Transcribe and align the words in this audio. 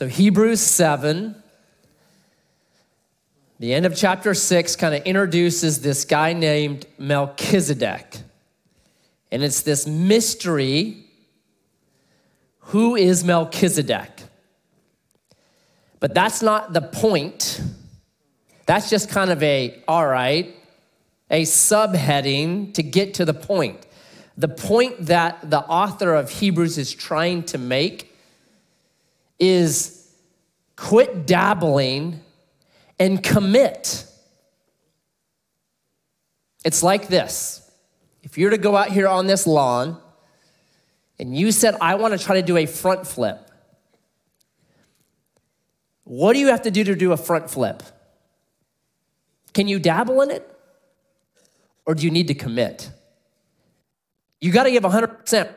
So, 0.00 0.06
Hebrews 0.06 0.62
7, 0.62 1.34
the 3.58 3.74
end 3.74 3.84
of 3.84 3.94
chapter 3.94 4.32
6, 4.32 4.76
kind 4.76 4.94
of 4.94 5.02
introduces 5.02 5.82
this 5.82 6.06
guy 6.06 6.32
named 6.32 6.86
Melchizedek. 6.96 8.16
And 9.30 9.44
it's 9.44 9.60
this 9.60 9.86
mystery 9.86 11.04
who 12.60 12.96
is 12.96 13.24
Melchizedek? 13.24 14.22
But 15.98 16.14
that's 16.14 16.40
not 16.40 16.72
the 16.72 16.80
point. 16.80 17.60
That's 18.64 18.88
just 18.88 19.10
kind 19.10 19.30
of 19.30 19.42
a, 19.42 19.82
all 19.86 20.06
right, 20.06 20.56
a 21.30 21.42
subheading 21.42 22.72
to 22.72 22.82
get 22.82 23.12
to 23.12 23.26
the 23.26 23.34
point. 23.34 23.86
The 24.38 24.48
point 24.48 25.08
that 25.08 25.50
the 25.50 25.60
author 25.60 26.14
of 26.14 26.30
Hebrews 26.30 26.78
is 26.78 26.90
trying 26.90 27.42
to 27.42 27.58
make 27.58 28.09
is 29.40 30.08
quit 30.76 31.26
dabbling 31.26 32.20
and 32.98 33.22
commit. 33.22 34.06
It's 36.64 36.82
like 36.82 37.08
this 37.08 37.70
if 38.22 38.36
you're 38.36 38.50
to 38.50 38.58
go 38.58 38.76
out 38.76 38.90
here 38.90 39.08
on 39.08 39.26
this 39.26 39.46
lawn 39.46 40.00
and 41.18 41.36
you 41.36 41.52
said, 41.52 41.74
I 41.80 41.94
want 41.96 42.18
to 42.18 42.24
try 42.24 42.36
to 42.36 42.42
do 42.42 42.56
a 42.56 42.66
front 42.66 43.06
flip, 43.06 43.50
what 46.04 46.34
do 46.34 46.38
you 46.38 46.48
have 46.48 46.62
to 46.62 46.70
do 46.70 46.84
to 46.84 46.94
do 46.94 47.12
a 47.12 47.16
front 47.16 47.50
flip? 47.50 47.82
Can 49.52 49.68
you 49.68 49.78
dabble 49.78 50.20
in 50.22 50.30
it? 50.30 50.46
Or 51.86 51.94
do 51.94 52.04
you 52.04 52.10
need 52.10 52.28
to 52.28 52.34
commit? 52.34 52.90
You 54.40 54.52
got 54.52 54.64
to 54.64 54.70
give 54.70 54.82
100%. 54.82 55.54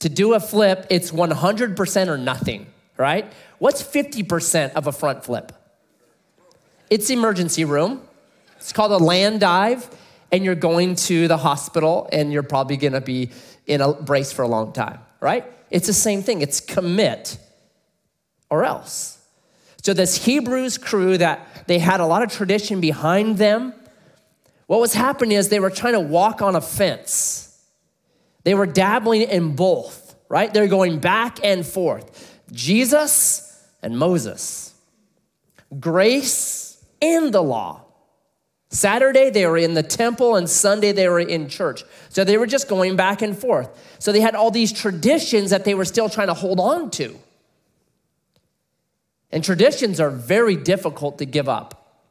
To 0.00 0.08
do 0.08 0.34
a 0.34 0.40
flip, 0.40 0.86
it's 0.90 1.10
100% 1.10 2.08
or 2.08 2.18
nothing, 2.18 2.66
right? 2.96 3.30
What's 3.58 3.82
50% 3.82 4.72
of 4.72 4.86
a 4.86 4.92
front 4.92 5.24
flip? 5.24 5.52
It's 6.88 7.08
emergency 7.10 7.64
room. 7.64 8.02
It's 8.56 8.72
called 8.72 8.92
a 8.92 9.02
land 9.02 9.40
dive, 9.40 9.88
and 10.32 10.44
you're 10.44 10.54
going 10.54 10.96
to 10.96 11.28
the 11.28 11.36
hospital, 11.36 12.08
and 12.12 12.32
you're 12.32 12.42
probably 12.42 12.76
gonna 12.76 13.00
be 13.00 13.30
in 13.66 13.80
a 13.80 13.92
brace 13.92 14.32
for 14.32 14.42
a 14.42 14.48
long 14.48 14.72
time, 14.72 14.98
right? 15.20 15.44
It's 15.70 15.86
the 15.86 15.92
same 15.92 16.22
thing. 16.22 16.42
It's 16.42 16.60
commit 16.60 17.38
or 18.50 18.64
else. 18.64 19.18
So, 19.82 19.94
this 19.94 20.24
Hebrews 20.24 20.76
crew 20.76 21.16
that 21.18 21.66
they 21.66 21.78
had 21.78 22.00
a 22.00 22.06
lot 22.06 22.22
of 22.22 22.30
tradition 22.30 22.80
behind 22.80 23.38
them, 23.38 23.72
what 24.66 24.80
was 24.80 24.92
happening 24.92 25.38
is 25.38 25.48
they 25.48 25.60
were 25.60 25.70
trying 25.70 25.94
to 25.94 26.00
walk 26.00 26.42
on 26.42 26.54
a 26.54 26.60
fence. 26.60 27.49
They 28.44 28.54
were 28.54 28.66
dabbling 28.66 29.22
in 29.22 29.54
both, 29.54 30.16
right? 30.28 30.52
They're 30.52 30.66
going 30.66 30.98
back 30.98 31.38
and 31.44 31.66
forth. 31.66 32.40
Jesus 32.52 33.64
and 33.82 33.98
Moses, 33.98 34.74
grace 35.78 36.84
and 37.00 37.32
the 37.32 37.42
law. 37.42 37.84
Saturday, 38.72 39.30
they 39.30 39.46
were 39.46 39.58
in 39.58 39.74
the 39.74 39.82
temple, 39.82 40.36
and 40.36 40.48
Sunday, 40.48 40.92
they 40.92 41.08
were 41.08 41.18
in 41.18 41.48
church. 41.48 41.82
So 42.08 42.22
they 42.22 42.38
were 42.38 42.46
just 42.46 42.68
going 42.68 42.94
back 42.94 43.20
and 43.20 43.36
forth. 43.36 43.96
So 43.98 44.12
they 44.12 44.20
had 44.20 44.36
all 44.36 44.52
these 44.52 44.72
traditions 44.72 45.50
that 45.50 45.64
they 45.64 45.74
were 45.74 45.84
still 45.84 46.08
trying 46.08 46.28
to 46.28 46.34
hold 46.34 46.60
on 46.60 46.90
to. 46.92 47.18
And 49.32 49.42
traditions 49.42 49.98
are 49.98 50.10
very 50.10 50.54
difficult 50.54 51.18
to 51.18 51.26
give 51.26 51.48
up. 51.48 52.04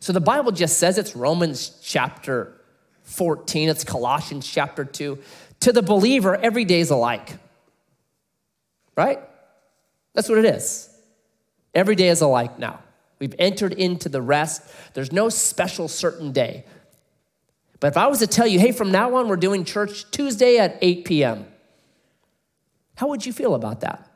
So 0.00 0.12
the 0.12 0.20
Bible 0.20 0.52
just 0.52 0.78
says 0.78 0.98
it's 0.98 1.16
Romans 1.16 1.80
chapter 1.82 2.60
14, 3.04 3.68
it's 3.68 3.84
Colossians 3.84 4.46
chapter 4.46 4.84
2. 4.84 5.18
To 5.60 5.72
the 5.72 5.82
believer, 5.82 6.36
every 6.36 6.64
day 6.64 6.80
is 6.80 6.90
alike. 6.90 7.36
Right? 8.96 9.20
That's 10.14 10.28
what 10.28 10.38
it 10.38 10.44
is. 10.44 10.90
Every 11.74 11.94
day 11.94 12.08
is 12.08 12.20
alike 12.20 12.58
now. 12.58 12.80
We've 13.18 13.34
entered 13.38 13.72
into 13.72 14.08
the 14.08 14.22
rest. 14.22 14.62
There's 14.94 15.12
no 15.12 15.28
special 15.28 15.88
certain 15.88 16.32
day. 16.32 16.64
But 17.80 17.88
if 17.88 17.96
I 17.96 18.06
was 18.06 18.20
to 18.20 18.26
tell 18.26 18.46
you, 18.46 18.58
hey, 18.58 18.72
from 18.72 18.90
now 18.90 19.14
on, 19.16 19.28
we're 19.28 19.36
doing 19.36 19.64
church 19.64 20.10
Tuesday 20.10 20.58
at 20.58 20.78
8 20.80 21.04
p.m., 21.04 21.46
how 22.96 23.08
would 23.08 23.26
you 23.26 23.32
feel 23.32 23.54
about 23.54 23.80
that? 23.80 24.08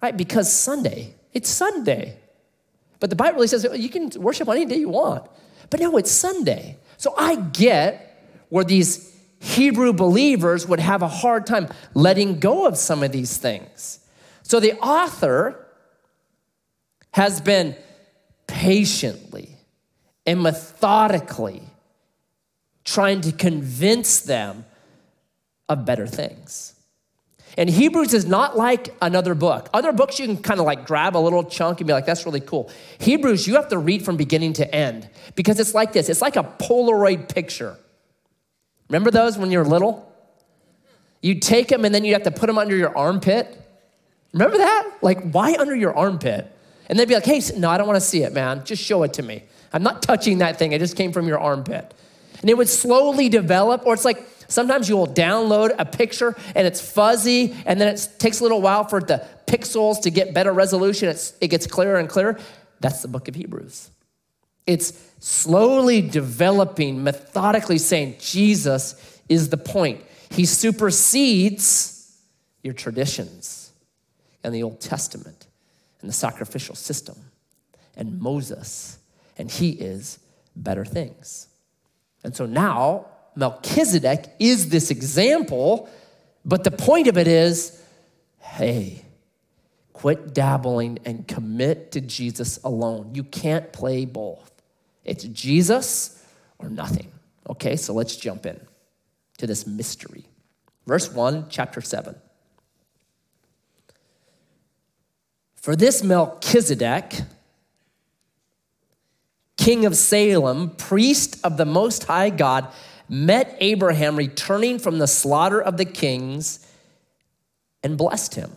Right? 0.00 0.16
Because 0.16 0.52
Sunday, 0.52 1.14
it's 1.32 1.48
Sunday. 1.48 2.16
But 2.98 3.10
the 3.10 3.16
Bible 3.16 3.34
really 3.34 3.48
says 3.48 3.66
you 3.74 3.88
can 3.88 4.10
worship 4.16 4.48
on 4.48 4.56
any 4.56 4.64
day 4.64 4.76
you 4.76 4.88
want. 4.88 5.28
But 5.70 5.80
now 5.80 5.96
it's 5.96 6.10
Sunday. 6.10 6.78
So 7.02 7.12
I 7.18 7.34
get 7.34 8.46
where 8.48 8.62
these 8.62 9.12
Hebrew 9.40 9.92
believers 9.92 10.68
would 10.68 10.78
have 10.78 11.02
a 11.02 11.08
hard 11.08 11.48
time 11.48 11.66
letting 11.94 12.38
go 12.38 12.64
of 12.68 12.78
some 12.78 13.02
of 13.02 13.10
these 13.10 13.36
things. 13.38 13.98
So 14.44 14.60
the 14.60 14.74
author 14.74 15.66
has 17.12 17.40
been 17.40 17.74
patiently 18.46 19.56
and 20.26 20.44
methodically 20.44 21.64
trying 22.84 23.20
to 23.22 23.32
convince 23.32 24.20
them 24.20 24.64
of 25.68 25.84
better 25.84 26.06
things. 26.06 26.74
And 27.56 27.68
Hebrews 27.68 28.14
is 28.14 28.24
not 28.24 28.56
like 28.56 28.94
another 29.02 29.34
book. 29.34 29.68
Other 29.74 29.92
books 29.92 30.18
you 30.18 30.26
can 30.26 30.38
kind 30.38 30.58
of 30.58 30.66
like 30.66 30.86
grab 30.86 31.16
a 31.16 31.18
little 31.18 31.44
chunk 31.44 31.80
and 31.80 31.86
be 31.86 31.92
like, 31.92 32.06
that's 32.06 32.24
really 32.24 32.40
cool. 32.40 32.70
Hebrews, 32.98 33.46
you 33.46 33.56
have 33.56 33.68
to 33.68 33.78
read 33.78 34.04
from 34.04 34.16
beginning 34.16 34.54
to 34.54 34.74
end 34.74 35.08
because 35.34 35.60
it's 35.60 35.74
like 35.74 35.92
this 35.92 36.08
it's 36.08 36.22
like 36.22 36.36
a 36.36 36.44
Polaroid 36.44 37.28
picture. 37.28 37.76
Remember 38.88 39.10
those 39.10 39.38
when 39.38 39.50
you 39.50 39.58
were 39.58 39.66
little? 39.66 40.10
You 41.20 41.38
take 41.38 41.68
them 41.68 41.84
and 41.84 41.94
then 41.94 42.04
you 42.04 42.14
have 42.14 42.24
to 42.24 42.30
put 42.30 42.46
them 42.46 42.58
under 42.58 42.76
your 42.76 42.96
armpit. 42.96 43.58
Remember 44.32 44.58
that? 44.58 44.98
Like, 45.02 45.30
why 45.30 45.56
under 45.58 45.74
your 45.74 45.96
armpit? 45.96 46.50
And 46.88 46.98
they'd 46.98 47.08
be 47.08 47.14
like, 47.14 47.24
hey, 47.24 47.40
no, 47.56 47.70
I 47.70 47.78
don't 47.78 47.86
want 47.86 48.00
to 48.00 48.06
see 48.06 48.22
it, 48.22 48.32
man. 48.32 48.64
Just 48.64 48.82
show 48.82 49.02
it 49.02 49.14
to 49.14 49.22
me. 49.22 49.44
I'm 49.72 49.82
not 49.82 50.02
touching 50.02 50.38
that 50.38 50.58
thing. 50.58 50.72
It 50.72 50.78
just 50.78 50.96
came 50.96 51.12
from 51.12 51.28
your 51.28 51.38
armpit. 51.38 51.94
And 52.40 52.50
it 52.50 52.56
would 52.58 52.68
slowly 52.68 53.28
develop, 53.28 53.86
or 53.86 53.94
it's 53.94 54.04
like 54.04 54.26
sometimes 54.52 54.88
you 54.88 54.96
will 54.96 55.08
download 55.08 55.74
a 55.78 55.84
picture 55.84 56.36
and 56.54 56.66
it's 56.66 56.80
fuzzy, 56.80 57.56
and 57.66 57.80
then 57.80 57.88
it 57.88 58.08
takes 58.18 58.40
a 58.40 58.42
little 58.42 58.60
while 58.60 58.84
for 58.84 59.00
the 59.00 59.26
pixels 59.46 60.02
to 60.02 60.10
get 60.10 60.34
better 60.34 60.52
resolution. 60.52 61.08
It's, 61.08 61.34
it 61.40 61.48
gets 61.48 61.66
clearer 61.66 61.98
and 61.98 62.08
clearer. 62.08 62.38
That's 62.80 63.02
the 63.02 63.08
book 63.08 63.28
of 63.28 63.34
Hebrews. 63.34 63.90
It's 64.66 64.92
slowly 65.18 66.02
developing, 66.02 67.02
methodically 67.02 67.78
saying 67.78 68.16
Jesus 68.20 69.20
is 69.28 69.48
the 69.48 69.56
point. 69.56 70.02
He 70.30 70.46
supersedes 70.46 72.16
your 72.62 72.74
traditions 72.74 73.72
and 74.44 74.54
the 74.54 74.62
Old 74.62 74.80
Testament 74.80 75.46
and 76.00 76.08
the 76.08 76.14
sacrificial 76.14 76.74
system 76.74 77.16
and 77.96 78.20
Moses, 78.20 78.98
and 79.38 79.50
he 79.50 79.70
is 79.70 80.18
better 80.56 80.84
things. 80.84 81.48
And 82.24 82.34
so 82.34 82.46
now 82.46 83.06
Melchizedek 83.34 84.34
is 84.38 84.68
this 84.68 84.90
example, 84.90 85.88
but 86.44 86.64
the 86.64 86.70
point 86.70 87.06
of 87.06 87.16
it 87.16 87.28
is 87.28 87.78
hey, 88.38 89.02
quit 89.92 90.34
dabbling 90.34 90.98
and 91.04 91.26
commit 91.26 91.92
to 91.92 92.00
Jesus 92.00 92.58
alone. 92.64 93.14
You 93.14 93.24
can't 93.24 93.72
play 93.72 94.04
both. 94.04 94.50
It's 95.04 95.24
Jesus 95.24 96.22
or 96.58 96.68
nothing. 96.68 97.10
Okay, 97.48 97.76
so 97.76 97.92
let's 97.92 98.16
jump 98.16 98.46
in 98.46 98.60
to 99.38 99.46
this 99.46 99.66
mystery. 99.66 100.24
Verse 100.86 101.10
1, 101.10 101.46
chapter 101.48 101.80
7. 101.80 102.14
For 105.54 105.76
this 105.76 106.02
Melchizedek, 106.02 107.20
king 109.56 109.84
of 109.86 109.96
Salem, 109.96 110.70
priest 110.70 111.38
of 111.44 111.56
the 111.56 111.64
Most 111.64 112.04
High 112.04 112.30
God, 112.30 112.66
met 113.12 113.58
Abraham 113.60 114.16
returning 114.16 114.78
from 114.78 114.98
the 114.98 115.06
slaughter 115.06 115.60
of 115.60 115.76
the 115.76 115.84
kings 115.84 116.66
and 117.82 117.98
blessed 117.98 118.36
him. 118.36 118.50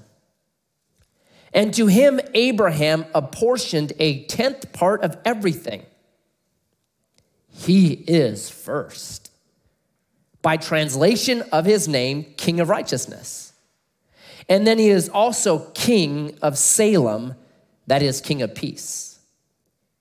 And 1.54 1.74
to 1.74 1.88
him, 1.88 2.22
Abraham 2.34 3.06
apportioned 3.14 3.92
a 4.00 4.24
tenth 4.26 4.72
part 4.72 5.04
of 5.04 5.18
everything. 5.26 5.86
He 7.50 7.92
is 7.92 8.50
first. 8.50 9.30
By 10.42 10.56
translation 10.56 11.42
of 11.52 11.66
his 11.66 11.90
name, 11.90 12.24
King 12.38 12.62
of 12.62 12.70
Righteousness. 12.70 13.52
And 14.48 14.66
then 14.66 14.80
he 14.80 14.90
is 14.90 15.10
also 15.10 15.70
king 15.74 16.38
of 16.42 16.58
Salem, 16.58 17.36
that 17.88 18.02
is, 18.02 18.22
king 18.22 18.42
of 18.42 18.56
peace. 18.56 19.15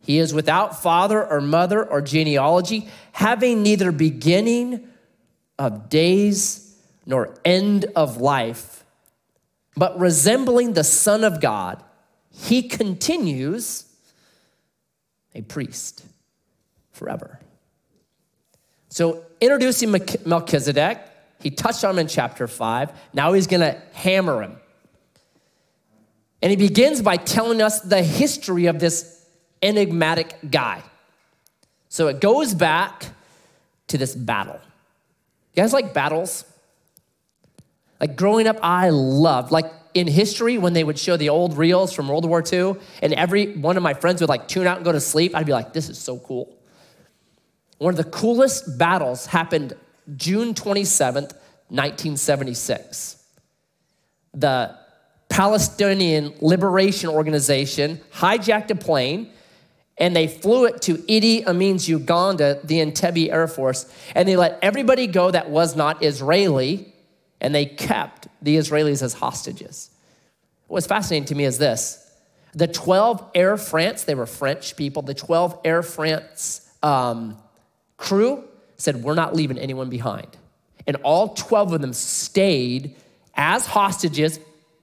He 0.04 0.18
is 0.18 0.34
without 0.34 0.82
father 0.82 1.24
or 1.24 1.40
mother 1.40 1.84
or 1.84 2.02
genealogy, 2.02 2.88
having 3.12 3.62
neither 3.62 3.90
beginning 3.90 4.86
of 5.58 5.88
days 5.88 6.76
nor 7.06 7.34
end 7.44 7.86
of 7.96 8.18
life, 8.18 8.84
but 9.76 9.98
resembling 9.98 10.74
the 10.74 10.84
Son 10.84 11.24
of 11.24 11.40
God, 11.40 11.82
he 12.30 12.62
continues 12.62 13.84
a 15.34 15.42
priest 15.42 16.04
forever. 16.92 17.40
So, 18.88 19.24
introducing 19.40 19.94
Melchizedek, 20.24 21.00
he 21.40 21.50
touched 21.50 21.84
on 21.84 21.92
him 21.92 22.00
in 22.00 22.08
chapter 22.08 22.46
five. 22.46 22.92
Now 23.12 23.32
he's 23.32 23.46
going 23.46 23.60
to 23.60 23.80
hammer 23.92 24.42
him. 24.42 24.56
And 26.40 26.50
he 26.50 26.56
begins 26.56 27.02
by 27.02 27.16
telling 27.16 27.62
us 27.62 27.80
the 27.80 28.02
history 28.02 28.66
of 28.66 28.78
this 28.78 29.23
enigmatic 29.64 30.36
guy. 30.50 30.82
So 31.88 32.08
it 32.08 32.20
goes 32.20 32.54
back 32.54 33.06
to 33.88 33.98
this 33.98 34.14
battle. 34.14 34.60
You 35.54 35.62
guys 35.62 35.72
like 35.72 35.94
battles? 35.94 36.44
Like 38.00 38.16
growing 38.16 38.46
up, 38.46 38.58
I 38.62 38.90
loved, 38.90 39.50
like 39.50 39.72
in 39.94 40.08
history, 40.08 40.58
when 40.58 40.72
they 40.72 40.84
would 40.84 40.98
show 40.98 41.16
the 41.16 41.28
old 41.28 41.56
reels 41.56 41.92
from 41.92 42.08
World 42.08 42.28
War 42.28 42.42
II, 42.52 42.74
and 43.00 43.14
every 43.14 43.54
one 43.54 43.76
of 43.76 43.82
my 43.82 43.94
friends 43.94 44.20
would 44.20 44.28
like 44.28 44.48
tune 44.48 44.66
out 44.66 44.76
and 44.76 44.84
go 44.84 44.92
to 44.92 45.00
sleep, 45.00 45.34
I'd 45.34 45.46
be 45.46 45.52
like, 45.52 45.72
this 45.72 45.88
is 45.88 45.98
so 45.98 46.18
cool. 46.18 46.58
One 47.78 47.94
of 47.94 47.96
the 47.96 48.10
coolest 48.10 48.76
battles 48.76 49.26
happened 49.26 49.74
June 50.16 50.54
27th, 50.54 51.32
1976. 51.68 53.24
The 54.34 54.76
Palestinian 55.28 56.34
Liberation 56.40 57.08
Organization 57.08 58.00
hijacked 58.12 58.70
a 58.70 58.74
plane 58.74 59.30
and 59.98 60.14
they 60.14 60.26
flew 60.26 60.64
it 60.66 60.82
to 60.82 60.96
Idi 60.98 61.46
Amin's 61.46 61.88
Uganda, 61.88 62.60
the 62.64 62.80
Entebbe 62.80 63.30
Air 63.30 63.46
Force, 63.46 63.92
and 64.14 64.28
they 64.28 64.36
let 64.36 64.58
everybody 64.62 65.06
go 65.06 65.30
that 65.30 65.50
was 65.50 65.76
not 65.76 66.02
Israeli, 66.02 66.92
and 67.40 67.54
they 67.54 67.66
kept 67.66 68.28
the 68.42 68.56
Israelis 68.56 69.02
as 69.02 69.14
hostages. 69.14 69.90
What's 70.66 70.86
fascinating 70.86 71.26
to 71.26 71.34
me 71.34 71.44
is 71.44 71.58
this 71.58 72.00
the 72.54 72.66
12 72.66 73.30
Air 73.34 73.56
France, 73.56 74.04
they 74.04 74.14
were 74.14 74.26
French 74.26 74.76
people, 74.76 75.02
the 75.02 75.14
12 75.14 75.60
Air 75.64 75.82
France 75.82 76.68
um, 76.82 77.36
crew 77.96 78.44
said, 78.76 79.02
We're 79.02 79.14
not 79.14 79.34
leaving 79.34 79.58
anyone 79.58 79.90
behind. 79.90 80.28
And 80.86 80.96
all 80.98 81.28
12 81.34 81.72
of 81.72 81.80
them 81.80 81.92
stayed 81.92 82.96
as 83.34 83.66
hostages, 83.66 84.38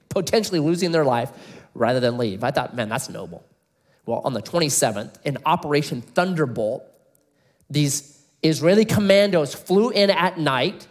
potentially 0.09 0.59
losing 0.59 0.91
their 0.91 1.05
life, 1.05 1.31
rather 1.73 1.99
than 1.99 2.17
leave. 2.17 2.43
I 2.43 2.51
thought, 2.51 2.75
man, 2.75 2.89
that's 2.89 3.09
noble. 3.09 3.45
Well, 4.05 4.21
on 4.23 4.33
the 4.33 4.41
27th, 4.41 5.15
in 5.23 5.37
Operation 5.45 6.01
Thunderbolt, 6.01 6.83
these 7.69 8.21
Israeli 8.41 8.85
commandos 8.85 9.53
flew 9.53 9.89
in 9.89 10.09
at 10.09 10.39
night, 10.39 10.87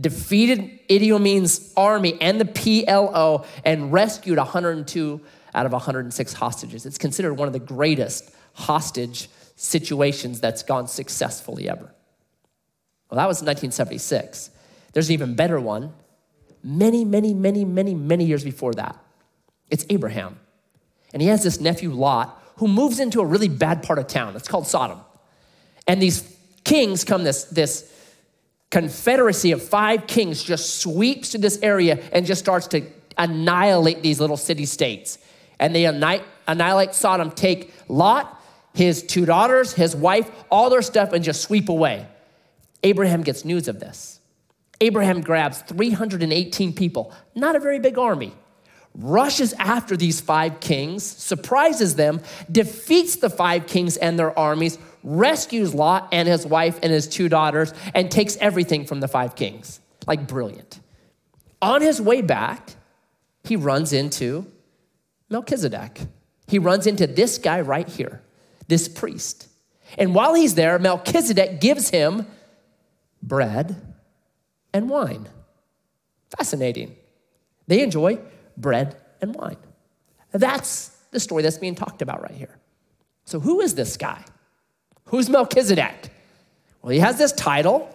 defeated 0.00 0.80
Idi 0.88 1.12
Amin's 1.12 1.72
army 1.76 2.16
and 2.20 2.40
the 2.40 2.44
PLO, 2.44 3.44
and 3.64 3.92
rescued 3.92 4.38
102 4.38 5.20
out 5.54 5.66
of 5.66 5.72
106 5.72 6.32
hostages. 6.32 6.86
It's 6.86 6.98
considered 6.98 7.34
one 7.34 7.48
of 7.48 7.52
the 7.52 7.58
greatest 7.58 8.32
hostage 8.54 9.28
situations 9.56 10.40
that's 10.40 10.62
gone 10.62 10.86
successfully 10.86 11.68
ever. 11.68 11.92
Well, 13.10 13.16
that 13.16 13.26
was 13.26 13.42
1976. 13.42 14.50
There's 14.92 15.08
an 15.08 15.14
even 15.14 15.34
better 15.34 15.60
one, 15.60 15.92
many, 16.62 17.04
many, 17.04 17.34
many, 17.34 17.64
many, 17.64 17.94
many 17.94 18.24
years 18.24 18.44
before 18.44 18.72
that. 18.74 18.96
It's 19.68 19.84
Abraham. 19.90 20.38
And 21.12 21.20
he 21.22 21.28
has 21.28 21.42
this 21.42 21.60
nephew, 21.60 21.90
Lot, 21.90 22.40
who 22.56 22.68
moves 22.68 23.00
into 23.00 23.20
a 23.20 23.26
really 23.26 23.48
bad 23.48 23.82
part 23.82 23.98
of 23.98 24.06
town. 24.06 24.36
It's 24.36 24.48
called 24.48 24.66
Sodom. 24.66 25.00
And 25.86 26.00
these 26.00 26.36
kings 26.64 27.04
come, 27.04 27.24
this, 27.24 27.44
this 27.44 27.92
confederacy 28.70 29.52
of 29.52 29.62
five 29.62 30.06
kings 30.06 30.42
just 30.42 30.80
sweeps 30.80 31.30
to 31.30 31.38
this 31.38 31.58
area 31.62 32.02
and 32.12 32.26
just 32.26 32.40
starts 32.40 32.66
to 32.68 32.82
annihilate 33.18 34.02
these 34.02 34.20
little 34.20 34.36
city 34.36 34.66
states. 34.66 35.18
And 35.58 35.74
they 35.74 35.84
annihilate 35.84 36.94
Sodom, 36.94 37.30
take 37.30 37.72
Lot, 37.88 38.40
his 38.74 39.02
two 39.02 39.26
daughters, 39.26 39.72
his 39.72 39.96
wife, 39.96 40.30
all 40.50 40.70
their 40.70 40.82
stuff, 40.82 41.12
and 41.12 41.24
just 41.24 41.42
sweep 41.42 41.68
away. 41.68 42.06
Abraham 42.82 43.22
gets 43.22 43.44
news 43.44 43.68
of 43.68 43.80
this. 43.80 44.20
Abraham 44.80 45.20
grabs 45.20 45.60
318 45.62 46.72
people, 46.72 47.12
not 47.34 47.56
a 47.56 47.60
very 47.60 47.78
big 47.78 47.98
army, 47.98 48.32
rushes 48.94 49.52
after 49.54 49.96
these 49.96 50.20
five 50.20 50.60
kings, 50.60 51.04
surprises 51.04 51.94
them, 51.94 52.20
defeats 52.50 53.16
the 53.16 53.30
five 53.30 53.66
kings 53.66 53.96
and 53.96 54.18
their 54.18 54.36
armies, 54.38 54.78
rescues 55.02 55.74
Lot 55.74 56.08
and 56.12 56.28
his 56.28 56.46
wife 56.46 56.78
and 56.82 56.92
his 56.92 57.08
two 57.08 57.28
daughters, 57.28 57.72
and 57.94 58.10
takes 58.10 58.36
everything 58.38 58.84
from 58.84 59.00
the 59.00 59.08
five 59.08 59.36
kings. 59.36 59.80
Like 60.06 60.26
brilliant. 60.26 60.80
On 61.62 61.80
his 61.82 62.00
way 62.00 62.22
back, 62.22 62.70
he 63.44 63.56
runs 63.56 63.92
into 63.92 64.46
Melchizedek. 65.28 66.00
He 66.46 66.58
runs 66.58 66.86
into 66.86 67.06
this 67.06 67.38
guy 67.38 67.60
right 67.60 67.88
here, 67.88 68.22
this 68.66 68.88
priest. 68.88 69.46
And 69.98 70.14
while 70.14 70.34
he's 70.34 70.54
there, 70.54 70.78
Melchizedek 70.78 71.60
gives 71.60 71.90
him 71.90 72.26
bread 73.22 73.76
and 74.72 74.88
wine. 74.88 75.28
Fascinating. 76.36 76.96
They 77.66 77.82
enjoy 77.82 78.18
bread 78.56 78.96
and 79.20 79.34
wine. 79.34 79.56
That's 80.32 80.88
the 81.10 81.20
story 81.20 81.42
that's 81.42 81.58
being 81.58 81.74
talked 81.74 82.02
about 82.02 82.22
right 82.22 82.34
here. 82.34 82.58
So, 83.24 83.40
who 83.40 83.60
is 83.60 83.74
this 83.74 83.96
guy? 83.96 84.24
Who's 85.06 85.28
Melchizedek? 85.28 86.10
Well, 86.82 86.92
he 86.92 87.00
has 87.00 87.18
this 87.18 87.32
title 87.32 87.94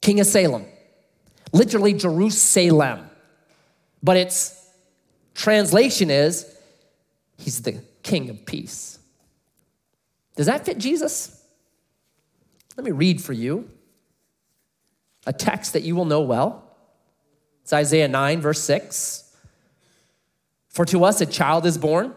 King 0.00 0.20
of 0.20 0.26
Salem, 0.26 0.66
literally 1.52 1.94
Jerusalem. 1.94 3.10
But 4.02 4.16
its 4.16 4.66
translation 5.34 6.10
is 6.10 6.46
he's 7.36 7.62
the 7.62 7.82
King 8.02 8.30
of 8.30 8.46
Peace. 8.46 8.98
Does 10.36 10.46
that 10.46 10.64
fit 10.64 10.78
Jesus? 10.78 11.44
Let 12.76 12.84
me 12.84 12.92
read 12.92 13.22
for 13.22 13.32
you 13.32 13.68
a 15.26 15.32
text 15.32 15.74
that 15.74 15.82
you 15.82 15.94
will 15.94 16.06
know 16.06 16.22
well. 16.22 16.69
It's 17.70 17.74
Isaiah 17.74 18.08
9, 18.08 18.40
verse 18.40 18.60
6. 18.62 19.32
For 20.70 20.84
to 20.86 21.04
us 21.04 21.20
a 21.20 21.26
child 21.26 21.66
is 21.66 21.78
born, 21.78 22.12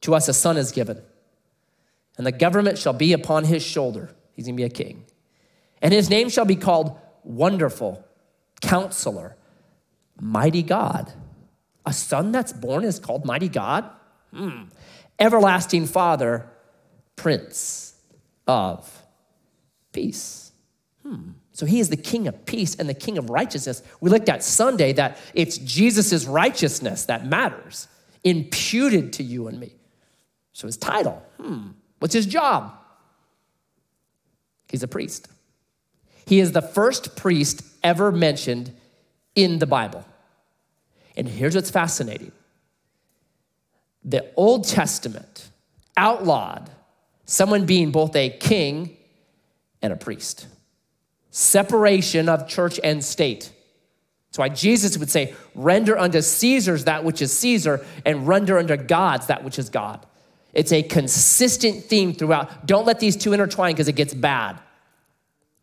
to 0.00 0.12
us 0.12 0.26
a 0.26 0.34
son 0.34 0.56
is 0.56 0.72
given, 0.72 1.00
and 2.18 2.26
the 2.26 2.32
government 2.32 2.76
shall 2.76 2.94
be 2.94 3.12
upon 3.12 3.44
his 3.44 3.62
shoulder. 3.62 4.10
He's 4.32 4.46
gonna 4.46 4.56
be 4.56 4.64
a 4.64 4.68
king. 4.68 5.04
And 5.80 5.94
his 5.94 6.10
name 6.10 6.30
shall 6.30 6.46
be 6.46 6.56
called 6.56 6.98
Wonderful, 7.22 8.04
Counselor, 8.60 9.36
Mighty 10.20 10.64
God. 10.64 11.12
A 11.86 11.92
son 11.92 12.32
that's 12.32 12.52
born 12.52 12.82
is 12.82 12.98
called 12.98 13.24
Mighty 13.24 13.48
God? 13.48 13.88
Hmm. 14.32 14.64
Everlasting 15.16 15.86
Father, 15.86 16.50
Prince 17.14 17.94
of 18.48 19.00
Peace. 19.92 20.50
Hmm. 21.04 21.34
So 21.54 21.66
he 21.66 21.78
is 21.78 21.88
the 21.88 21.96
king 21.96 22.26
of 22.26 22.44
peace 22.46 22.74
and 22.74 22.88
the 22.88 22.94
king 22.94 23.16
of 23.16 23.30
righteousness. 23.30 23.82
We 24.00 24.10
looked 24.10 24.28
at 24.28 24.42
Sunday 24.42 24.92
that 24.94 25.16
it's 25.34 25.56
Jesus' 25.56 26.26
righteousness 26.26 27.06
that 27.06 27.26
matters, 27.26 27.86
imputed 28.24 29.12
to 29.14 29.22
you 29.22 29.46
and 29.46 29.58
me. 29.60 29.72
So 30.52 30.66
his 30.66 30.76
title, 30.76 31.22
hmm, 31.40 31.68
what's 32.00 32.12
his 32.12 32.26
job? 32.26 32.72
He's 34.68 34.82
a 34.82 34.88
priest. 34.88 35.28
He 36.26 36.40
is 36.40 36.50
the 36.50 36.62
first 36.62 37.14
priest 37.14 37.62
ever 37.84 38.10
mentioned 38.10 38.74
in 39.36 39.60
the 39.60 39.66
Bible. 39.66 40.04
And 41.16 41.28
here's 41.28 41.54
what's 41.54 41.70
fascinating 41.70 42.32
the 44.02 44.28
Old 44.34 44.66
Testament 44.66 45.48
outlawed 45.96 46.68
someone 47.26 47.64
being 47.64 47.92
both 47.92 48.16
a 48.16 48.28
king 48.28 48.96
and 49.80 49.92
a 49.92 49.96
priest 49.96 50.48
separation 51.34 52.28
of 52.28 52.46
church 52.46 52.78
and 52.84 53.04
state. 53.04 53.50
That's 54.28 54.38
why 54.38 54.50
Jesus 54.50 54.96
would 54.98 55.10
say, 55.10 55.34
render 55.56 55.98
unto 55.98 56.22
Caesar's 56.22 56.84
that 56.84 57.02
which 57.02 57.20
is 57.20 57.36
Caesar, 57.36 57.84
and 58.06 58.28
render 58.28 58.56
unto 58.56 58.76
God's 58.76 59.26
that 59.26 59.42
which 59.42 59.58
is 59.58 59.68
God. 59.68 60.06
It's 60.52 60.70
a 60.70 60.84
consistent 60.84 61.86
theme 61.86 62.14
throughout. 62.14 62.66
Don't 62.66 62.86
let 62.86 63.00
these 63.00 63.16
two 63.16 63.32
intertwine 63.32 63.74
because 63.74 63.88
it 63.88 63.96
gets 63.96 64.14
bad. 64.14 64.60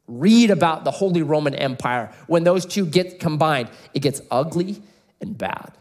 Read 0.08 0.52
about 0.52 0.84
the 0.84 0.92
Holy 0.92 1.22
Roman 1.22 1.56
Empire. 1.56 2.12
When 2.28 2.44
those 2.44 2.66
two 2.66 2.86
get 2.86 3.22
combined, 3.22 3.70
it 3.94 4.02
gets 4.02 4.22
ugly 4.30 4.82
and 5.22 5.38
bad. 5.38 5.72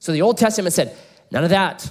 So 0.00 0.12
the 0.12 0.20
Old 0.20 0.36
Testament 0.36 0.74
said, 0.74 0.94
none 1.30 1.44
of 1.44 1.50
that. 1.50 1.90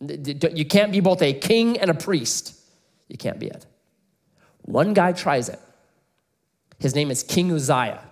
You 0.00 0.66
can't 0.66 0.92
be 0.92 1.00
both 1.00 1.20
a 1.20 1.32
king 1.32 1.80
and 1.80 1.90
a 1.90 1.94
priest. 1.94 2.56
You 3.08 3.18
can't 3.18 3.40
be 3.40 3.48
it. 3.48 3.66
One 4.62 4.94
guy 4.94 5.12
tries 5.12 5.48
it. 5.48 5.58
His 6.82 6.96
name 6.96 7.12
is 7.12 7.22
King 7.22 7.52
Uzziah. 7.52 8.02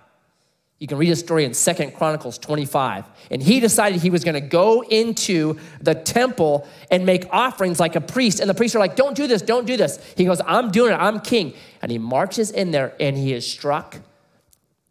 You 0.79 0.87
can 0.87 0.97
read 0.97 1.09
his 1.09 1.19
story 1.19 1.45
in 1.45 1.53
Second 1.55 1.95
Chronicles 1.95 2.39
25. 2.39 3.05
And 3.33 3.43
he 3.43 3.59
decided 3.59 4.00
he 4.00 4.11
was 4.11 4.23
going 4.23 4.41
to 4.41 4.41
go 4.41 4.83
into 4.83 5.59
the 5.81 5.95
temple 5.95 6.67
and 6.89 7.05
make 7.05 7.27
offerings 7.33 7.81
like 7.81 7.97
a 7.97 8.00
priest. 8.00 8.39
And 8.39 8.49
the 8.49 8.55
priests 8.55 8.77
are 8.77 8.79
like, 8.79 8.95
don't 8.95 9.17
do 9.17 9.27
this, 9.27 9.43
don't 9.43 9.67
do 9.67 9.77
this. 9.77 9.99
He 10.17 10.25
goes, 10.25 10.41
I'm 10.47 10.71
doing 10.71 10.93
it, 10.93 10.97
I'm 10.97 11.21
king. 11.21 11.53
And 11.83 11.91
he 11.91 11.99
marches 11.99 12.53
in 12.53 12.71
there 12.71 12.95
and 13.00 13.19
he 13.19 13.35
is 13.35 13.47
struck 13.47 13.99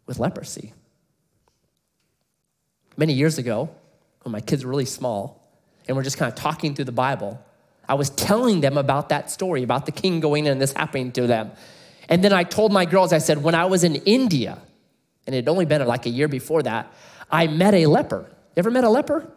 with 0.06 0.18
leprosy. 0.18 0.74
Many 2.98 3.14
years 3.14 3.38
ago, 3.38 3.70
when 4.22 4.32
my 4.32 4.40
kids 4.40 4.62
were 4.62 4.70
really 4.70 4.84
small, 4.84 5.40
and 5.88 5.96
we're 5.96 6.04
just 6.04 6.18
kind 6.18 6.30
of 6.30 6.38
talking 6.38 6.74
through 6.74 6.84
the 6.84 6.92
Bible, 6.92 7.42
I 7.88 7.94
was 7.94 8.10
telling 8.10 8.60
them 8.60 8.76
about 8.76 9.08
that 9.08 9.30
story, 9.30 9.62
about 9.62 9.86
the 9.86 9.92
king 9.92 10.20
going 10.20 10.44
in 10.44 10.52
and 10.52 10.60
this 10.60 10.74
happening 10.74 11.10
to 11.12 11.26
them. 11.26 11.50
And 12.10 12.24
then 12.24 12.32
I 12.32 12.42
told 12.42 12.72
my 12.72 12.84
girls, 12.84 13.12
I 13.12 13.18
said, 13.18 13.42
when 13.42 13.54
I 13.54 13.64
was 13.66 13.84
in 13.84 13.94
India, 13.94 14.58
and 15.26 15.34
it 15.34 15.38
had 15.38 15.48
only 15.48 15.64
been 15.64 15.86
like 15.86 16.06
a 16.06 16.10
year 16.10 16.26
before 16.26 16.62
that, 16.64 16.92
I 17.30 17.46
met 17.46 17.72
a 17.72 17.86
leper. 17.86 18.26
You 18.28 18.60
ever 18.60 18.70
met 18.70 18.82
a 18.82 18.90
leper? 18.90 19.30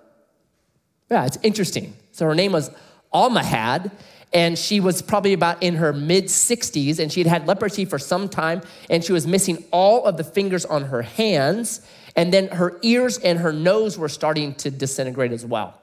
Yeah, 1.12 1.26
it's 1.26 1.38
interesting. 1.44 1.94
So 2.12 2.26
her 2.26 2.34
name 2.34 2.52
was 2.52 2.72
Almahad, 3.14 3.92
and 4.34 4.58
she 4.58 4.80
was 4.80 5.04
probably 5.04 5.34
about 5.34 5.62
in 5.62 5.76
her 5.76 5.94
mid 5.94 6.26
60s, 6.26 6.98
and 6.98 7.12
she 7.12 7.20
had 7.22 7.28
had 7.28 7.48
leprosy 7.48 7.86
for 7.86 8.00
some 8.00 8.28
time, 8.28 8.62
and 8.90 9.04
she 9.04 9.14
was 9.14 9.28
missing 9.28 9.64
all 9.72 10.06
of 10.06 10.18
the 10.18 10.24
fingers 10.24 10.66
on 10.66 10.86
her 10.86 11.04
hands, 11.04 11.88
and 12.16 12.34
then 12.34 12.48
her 12.48 12.80
ears 12.82 13.20
and 13.20 13.38
her 13.38 13.54
nose 13.54 14.00
were 14.00 14.10
starting 14.10 14.56
to 14.56 14.72
disintegrate 14.72 15.32
as 15.32 15.46
well. 15.46 15.80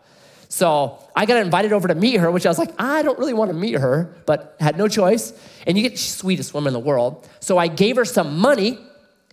So 0.51 0.99
I 1.15 1.27
got 1.27 1.37
invited 1.37 1.73
over 1.73 1.87
to 1.87 1.95
meet 1.95 2.17
her, 2.17 2.29
which 2.29 2.45
I 2.45 2.49
was 2.49 2.59
like, 2.59 2.73
I 2.77 3.03
don't 3.03 3.19
really 3.21 3.33
want 3.33 3.53
to 3.53 3.57
meet 3.57 3.75
her, 3.75 4.13
but 4.27 4.57
had 4.59 4.77
no 4.77 4.89
choice. 4.89 5.33
And 5.65 5.79
you 5.79 5.89
get 5.89 5.97
sweetest 5.97 6.53
woman 6.53 6.75
in 6.75 6.75
the 6.75 6.85
world. 6.85 7.27
So 7.39 7.57
I 7.57 7.69
gave 7.69 7.95
her 7.97 8.05
some 8.05 8.41
money. 8.41 8.77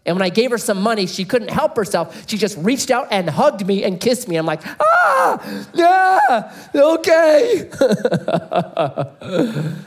And 0.05 0.15
when 0.15 0.21
I 0.21 0.29
gave 0.29 0.51
her 0.51 0.59
some 0.59 0.79
money, 0.79 1.07
she 1.07 1.25
couldn't 1.25 1.49
help 1.49 1.75
herself. 1.75 2.29
She 2.29 2.37
just 2.37 2.55
reached 2.59 2.91
out 2.91 3.07
and 3.09 3.27
hugged 3.27 3.65
me 3.65 3.83
and 3.83 3.99
kissed 3.99 4.27
me. 4.27 4.35
I'm 4.35 4.45
like, 4.45 4.61
ah, 4.79 5.67
yeah, 5.73 6.55
okay. 6.75 7.67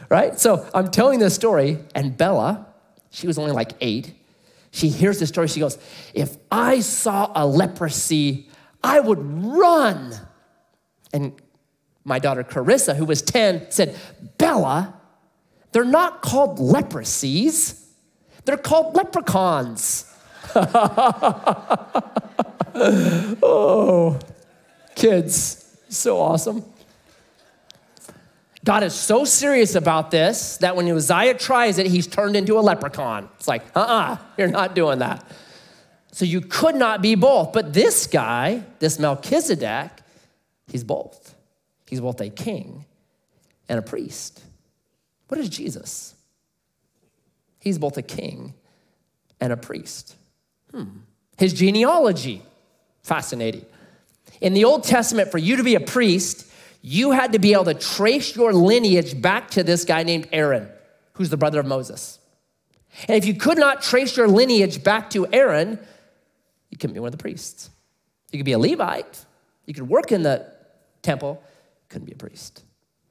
right? 0.09 0.39
So 0.39 0.69
I'm 0.75 0.91
telling 0.91 1.21
this 1.21 1.37
story, 1.37 1.79
and 1.95 2.17
Bella, 2.17 2.67
she 3.11 3.29
was 3.29 3.39
only 3.39 3.53
like 3.53 3.73
eight. 3.81 4.13
She 4.73 4.89
hears 4.89 5.21
this 5.21 5.29
story. 5.29 5.47
She 5.47 5.61
goes, 5.61 5.79
If 6.13 6.37
I 6.51 6.81
saw 6.81 7.31
a 7.37 7.47
leprosy, 7.47 8.49
I 8.83 8.99
would 8.99 9.21
run. 9.21 10.21
And 11.13 11.33
my 12.05 12.19
daughter 12.19 12.43
Carissa, 12.43 12.97
who 12.97 13.05
was 13.05 13.23
10, 13.23 13.71
said, 13.71 13.97
Bella, 14.39 14.95
they're 15.73 15.85
not 15.85 16.23
called 16.23 16.59
leprosies, 16.59 17.87
they're 18.45 18.57
called 18.57 18.95
leprechauns. 18.97 20.07
oh, 23.43 24.19
kids, 24.95 25.79
so 25.89 26.21
awesome. 26.21 26.65
God 28.65 28.83
is 28.83 28.95
so 28.95 29.25
serious 29.25 29.75
about 29.75 30.11
this 30.11 30.59
that 30.59 30.77
when 30.77 30.89
Uzziah 30.91 31.35
tries 31.35 31.79
it, 31.79 31.87
he's 31.87 32.07
turned 32.07 32.37
into 32.37 32.59
a 32.59 32.61
leprechaun. 32.61 33.29
It's 33.37 33.49
like, 33.49 33.63
uh 33.75 33.81
uh-uh, 33.81 34.13
uh, 34.13 34.17
you 34.37 34.45
are 34.45 34.49
not 34.49 34.75
doing 34.75 34.99
that. 34.99 35.25
So 36.13 36.25
you 36.25 36.41
could 36.41 36.75
not 36.75 37.01
be 37.01 37.15
both. 37.15 37.53
But 37.53 37.73
this 37.73 38.07
guy, 38.07 38.65
this 38.79 38.99
Melchizedek, 38.99 39.91
He's 40.71 40.85
both. 40.85 41.35
He's 41.87 42.01
both 42.01 42.21
a 42.21 42.31
king 42.31 42.85
and 43.69 43.79
a 43.79 43.83
priest. 43.83 44.43
What 45.29 45.41
is 45.41 45.49
Jesus? 45.49 46.15
He's 47.59 47.79
both 47.79 47.97
a 47.97 48.03
king 48.03 48.55
and 49.41 49.53
a 49.53 49.57
priest. 49.57 50.15
Hmm. 50.73 50.85
His 51.37 51.53
genealogy, 51.53 52.43
fascinating. 53.03 53.65
In 54.41 54.55
the 54.55 54.65
Old 54.65 54.85
Testament, 54.85 55.31
for 55.31 55.39
you 55.39 55.57
to 55.57 55.65
be 55.65 55.75
a 55.75 55.81
priest, 55.81 56.47
you 56.83 57.11
had 57.11 57.33
to 57.33 57.39
be 57.39 57.53
able 57.53 57.65
to 57.65 57.75
trace 57.75 58.37
your 58.37 58.53
lineage 58.53 59.21
back 59.21 59.51
to 59.51 59.63
this 59.63 59.85
guy 59.85 60.03
named 60.03 60.29
Aaron, 60.33 60.69
who's 61.15 61.31
the 61.31 61.37
brother 61.37 61.61
of 61.61 61.67
Moses. 61.67 62.19
And 63.09 63.17
if 63.17 63.25
you 63.25 63.35
could 63.35 63.59
not 63.59 63.83
trace 63.83 64.17
your 64.17 64.29
lineage 64.29 64.83
back 64.83 65.11
to 65.11 65.27
Aaron, 65.33 65.79
you 66.71 66.79
couldn't 66.79 66.95
be 66.95 67.01
one 67.01 67.09
of 67.09 67.13
the 67.13 67.19
priests. 67.19 67.71
You 68.33 68.39
could 68.39 68.47
be 68.47 68.53
a 68.53 68.59
Levite, 68.59 69.25
you 69.67 69.75
could 69.75 69.89
work 69.89 70.13
in 70.13 70.23
the 70.23 70.47
temple, 71.03 71.43
couldn't 71.89 72.07
be 72.07 72.13
a 72.13 72.17
priest. 72.17 72.65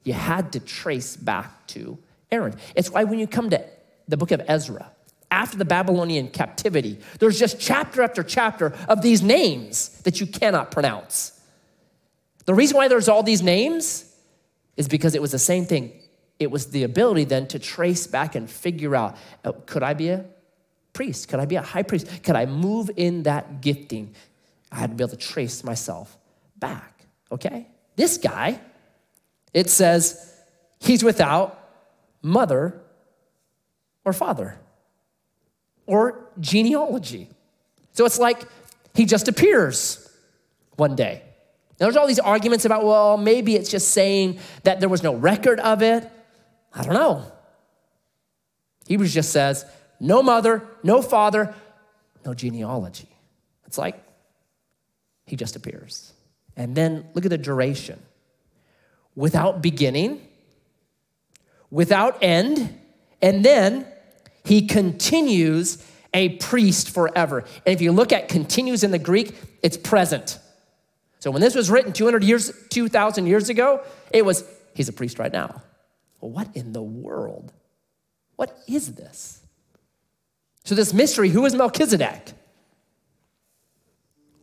You 0.03 0.13
had 0.13 0.53
to 0.53 0.59
trace 0.59 1.15
back 1.15 1.67
to 1.67 1.97
Aaron. 2.31 2.55
It's 2.75 2.89
why 2.89 3.03
when 3.03 3.19
you 3.19 3.27
come 3.27 3.49
to 3.49 3.63
the 4.07 4.17
book 4.17 4.31
of 4.31 4.41
Ezra, 4.47 4.91
after 5.31 5.57
the 5.57 5.65
Babylonian 5.65 6.29
captivity, 6.29 6.99
there's 7.19 7.37
just 7.37 7.59
chapter 7.59 8.01
after 8.01 8.23
chapter 8.23 8.73
of 8.87 9.01
these 9.01 9.21
names 9.21 9.89
that 10.01 10.19
you 10.19 10.25
cannot 10.25 10.71
pronounce. 10.71 11.39
The 12.45 12.55
reason 12.55 12.77
why 12.77 12.87
there's 12.87 13.07
all 13.07 13.21
these 13.21 13.43
names 13.43 14.11
is 14.75 14.87
because 14.87 15.13
it 15.13 15.21
was 15.21 15.31
the 15.31 15.39
same 15.39 15.65
thing. 15.65 15.91
It 16.39 16.49
was 16.49 16.71
the 16.71 16.83
ability 16.83 17.25
then 17.25 17.47
to 17.49 17.59
trace 17.59 18.07
back 18.07 18.33
and 18.33 18.49
figure 18.49 18.95
out 18.95 19.17
uh, 19.43 19.51
could 19.65 19.83
I 19.83 19.93
be 19.93 20.09
a 20.09 20.25
priest? 20.93 21.27
Could 21.27 21.39
I 21.39 21.45
be 21.45 21.57
a 21.57 21.61
high 21.61 21.83
priest? 21.83 22.23
Could 22.23 22.35
I 22.35 22.45
move 22.45 22.89
in 22.95 23.23
that 23.23 23.61
gifting? 23.61 24.15
I 24.71 24.77
had 24.77 24.91
to 24.91 24.95
be 24.95 25.03
able 25.03 25.11
to 25.11 25.17
trace 25.17 25.63
myself 25.63 26.17
back, 26.57 27.05
okay? 27.31 27.67
This 27.99 28.17
guy, 28.17 28.61
it 29.53 29.69
says 29.69 30.33
he's 30.79 31.03
without 31.03 31.59
mother 32.21 32.79
or 34.05 34.13
father 34.13 34.57
or 35.85 36.29
genealogy. 36.39 37.27
So 37.91 38.05
it's 38.05 38.17
like 38.17 38.41
he 38.95 39.03
just 39.03 39.27
appears 39.27 40.09
one 40.77 40.95
day. 40.95 41.23
Now, 41.77 41.87
there's 41.87 41.97
all 41.97 42.07
these 42.07 42.19
arguments 42.19 42.63
about, 42.63 42.85
well, 42.85 43.17
maybe 43.17 43.57
it's 43.57 43.69
just 43.69 43.89
saying 43.89 44.39
that 44.63 44.79
there 44.79 44.87
was 44.87 45.03
no 45.03 45.13
record 45.13 45.59
of 45.59 45.81
it. 45.81 46.09
I 46.73 46.85
don't 46.85 46.93
know. 46.93 47.29
Hebrews 48.87 49.13
just 49.13 49.33
says, 49.33 49.65
no 49.99 50.23
mother, 50.23 50.65
no 50.83 51.01
father, 51.01 51.53
no 52.25 52.33
genealogy. 52.33 53.09
It's 53.67 53.77
like 53.77 54.01
he 55.25 55.35
just 55.35 55.57
appears. 55.57 56.13
And 56.59 56.75
then 56.75 57.07
look 57.13 57.25
at 57.25 57.31
the 57.31 57.37
duration 57.37 57.99
without 59.15 59.61
beginning, 59.61 60.21
without 61.71 62.21
end, 62.21 62.77
and 63.21 63.45
then 63.45 63.87
he 64.43 64.67
continues 64.67 65.83
a 66.13 66.35
priest 66.37 66.89
forever. 66.89 67.45
And 67.65 67.73
if 67.73 67.81
you 67.81 67.93
look 67.93 68.11
at 68.11 68.27
continues 68.27 68.83
in 68.83 68.91
the 68.91 68.99
Greek, 68.99 69.35
it's 69.63 69.77
present. 69.77 70.37
So 71.19 71.31
when 71.31 71.41
this 71.41 71.55
was 71.55 71.71
written 71.71 71.93
200 71.93 72.25
years, 72.25 72.51
2,000 72.69 73.25
years 73.25 73.47
ago, 73.47 73.81
it 74.11 74.25
was, 74.25 74.43
he's 74.73 74.89
a 74.89 74.93
priest 74.93 75.17
right 75.17 75.31
now. 75.31 75.61
Well, 76.19 76.31
what 76.31 76.53
in 76.57 76.73
the 76.73 76.81
world? 76.81 77.53
What 78.35 78.57
is 78.67 78.95
this? 78.95 79.39
So, 80.65 80.75
this 80.75 80.93
mystery 80.93 81.29
who 81.29 81.45
is 81.45 81.55
Melchizedek? 81.55 82.33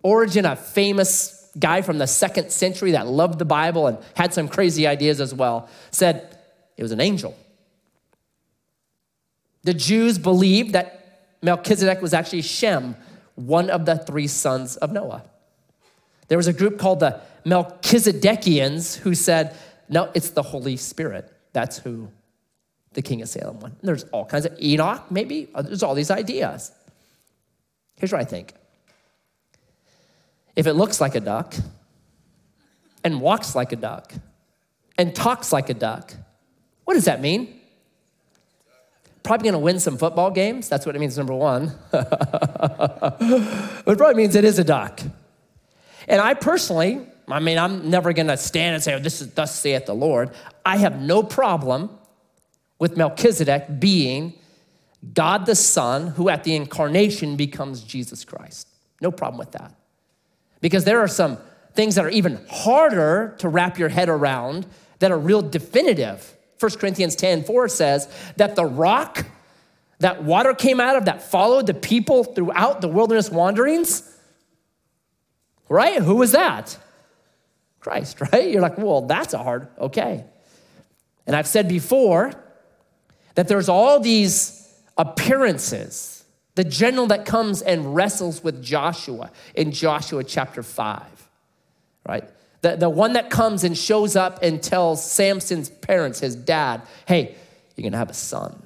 Origin, 0.03 0.47
a 0.47 0.57
famous 0.57 1.36
guy 1.59 1.83
from 1.83 1.99
the 1.99 2.07
second 2.07 2.51
century 2.51 2.93
that 2.93 3.07
loved 3.07 3.39
the 3.39 3.45
Bible 3.45 3.87
and 3.87 3.99
had 4.15 4.35
some 4.35 4.49
crazy 4.49 4.87
ideas 4.87 5.21
as 5.21 5.35
well, 5.35 5.69
said 5.91 6.39
it 6.77 6.83
was 6.83 6.93
an 6.93 7.01
angel. 7.01 7.37
The 9.63 9.75
Jews 9.75 10.19
believed 10.19 10.75
that 10.75 11.33
Melchizedek 11.43 12.01
was 12.01 12.15
actually 12.15 12.43
Shem, 12.43 12.97
one 13.35 13.71
of 13.71 13.85
the 13.85 13.97
three 13.97 14.27
sons 14.27 14.77
of 14.77 14.93
Noah. 14.93 15.25
There 16.29 16.39
was 16.39 16.47
a 16.47 16.53
group 16.53 16.79
called 16.79 17.01
the 17.01 17.21
Melchizedekians 17.45 18.97
who 18.99 19.15
said, 19.15 19.57
no, 19.89 20.11
it's 20.15 20.31
the 20.31 20.43
Holy 20.43 20.77
Spirit. 20.77 21.33
That's 21.53 21.79
who 21.79 22.09
the 22.93 23.03
king 23.03 23.23
of 23.23 23.29
Salem 23.29 23.61
was. 23.61 23.73
And 23.73 23.81
there's 23.83 24.05
all 24.05 24.25
kinds 24.25 24.47
of 24.47 24.61
Enoch, 24.61 25.11
maybe. 25.11 25.49
There's 25.61 25.83
all 25.83 25.95
these 25.95 26.11
ideas. 26.11 26.73
Here's 27.97 28.13
what 28.13 28.21
I 28.21 28.25
think 28.25 28.55
if 30.57 30.67
it 30.67 30.73
looks 30.73 31.01
like 31.01 31.15
a 31.15 31.21
duck 31.21 31.55
and 33.05 33.21
walks 33.21 33.55
like 33.55 33.73
a 33.73 33.77
duck 33.77 34.13
and 34.99 35.15
talks 35.15 35.53
like 35.53 35.69
a 35.69 35.75
duck, 35.75 36.15
what 36.85 36.95
does 36.95 37.05
that 37.05 37.21
mean? 37.21 37.61
Probably 39.23 39.51
gonna 39.51 39.59
win 39.59 39.79
some 39.79 39.99
football 39.99 40.31
games. 40.31 40.69
That's 40.69 40.87
what 40.87 40.97
it 40.97 40.99
means, 40.99 41.19
number 41.19 41.35
one. 41.35 41.73
it 41.93 43.85
probably 43.85 44.15
means 44.15 44.35
it 44.35 44.45
is 44.45 44.59
a 44.59 44.65
duck. 44.65 45.01
And 46.09 46.21
I 46.21 46.35
personally, 46.35 47.07
I 47.29 47.41
mean, 47.41 47.59
I'm 47.59 47.91
never 47.91 48.13
gonna 48.13 48.37
stand 48.37 48.75
and 48.75 48.83
say, 48.83 48.95
oh, 48.95 48.99
this 48.99 49.21
is 49.21 49.33
thus 49.35 49.55
saith 49.55 49.87
the 49.87 49.95
Lord. 49.95 50.31
I 50.65 50.79
have 50.79 51.01
no 51.01 51.23
problem 51.23 51.91
with 52.79 52.97
Melchizedek 52.97 53.81
being 53.81 54.35
God 55.13 55.47
the 55.47 55.55
Son, 55.55 56.09
who 56.09 56.29
at 56.29 56.45
the 56.45 56.55
incarnation 56.55 57.37
becomes 57.37 57.83
Jesus 57.83 58.25
Christ. 58.25 58.69
No 59.01 59.11
problem 59.11 59.39
with 59.39 59.53
that. 59.53 59.73
Because 60.67 60.83
there 60.83 60.99
are 60.99 61.07
some 61.07 61.39
things 61.75 61.95
that 61.95 62.05
are 62.05 62.11
even 62.11 62.45
harder 62.51 63.37
to 63.39 63.49
wrap 63.49 63.79
your 63.79 63.89
head 63.89 64.09
around 64.09 64.67
that 64.99 65.13
are 65.13 65.17
real 65.17 65.41
definitive. 65.41 66.35
1 66.59 66.73
Corinthians 66.73 67.15
10 67.15 67.45
4 67.45 67.69
says 67.69 68.09
that 68.35 68.57
the 68.57 68.65
rock 68.65 69.25
that 70.01 70.25
water 70.25 70.55
came 70.55 70.81
out 70.81 70.97
of 70.97 71.05
that 71.05 71.23
followed 71.23 71.69
the 71.69 71.73
people 71.73 72.25
throughout 72.25 72.81
the 72.81 72.89
wilderness 72.89 73.31
wanderings, 73.31 74.13
right? 75.69 76.03
Who 76.03 76.17
was 76.17 76.33
that? 76.33 76.77
Christ, 77.79 78.21
right? 78.33 78.51
You're 78.51 78.61
like, 78.61 78.77
well, 78.77 79.03
that's 79.03 79.35
a 79.35 79.39
hard, 79.39 79.69
okay. 79.79 80.25
And 81.29 81.37
I've 81.37 81.47
said 81.47 81.69
before 81.69 82.33
that 83.37 83.47
there's 83.47 83.69
all 83.69 84.01
these 84.01 84.69
appearances 84.99 86.16
the 86.57 86.65
general 86.65 87.07
that 87.07 87.25
comes 87.25 87.63
and 87.63 87.95
wrestles 87.95 88.43
with 88.43 88.63
Joshua 88.63 89.31
in 89.55 89.71
Joshua 89.71 90.25
chapter 90.25 90.63
5, 90.63 91.03
right? 92.09 92.25
The, 92.63 92.77
the 92.77 92.91
one 92.91 93.13
that 93.13 93.31
comes 93.31 93.63
and 93.63 93.79
shows 93.79 94.17
up 94.17 94.43
and 94.43 94.61
tells 94.61 95.09
Samson's 95.09 95.71
parents, 95.71 96.19
his 96.19 96.35
dad, 96.35 96.83
hey, 97.07 97.37
you're 97.77 97.89
gonna 97.89 97.99
have 97.99 98.11
a 98.11 98.15
son. 98.15 98.61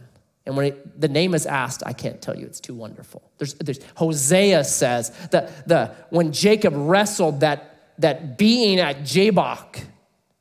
And 0.47 0.57
when 0.57 0.67
it, 0.67 1.01
the 1.01 1.09
name 1.09 1.35
is 1.35 1.45
asked, 1.47 1.83
I 1.85 1.93
can't 1.93 2.23
tell 2.23 2.37
you, 2.37 2.47
it's 2.47 2.61
too 2.61 2.75
wonderful. 2.75 3.23
There's, 3.39 3.55
there's 3.55 3.81
Hosea 3.97 4.65
says 4.65 5.11
that 5.33 5.69
the, 5.69 5.95
when 6.09 6.33
Jacob 6.33 6.73
wrestled 6.77 7.41
that 7.41 7.67
that 8.01 8.39
being 8.39 8.81
at 8.81 9.05
Jabbok, 9.05 9.79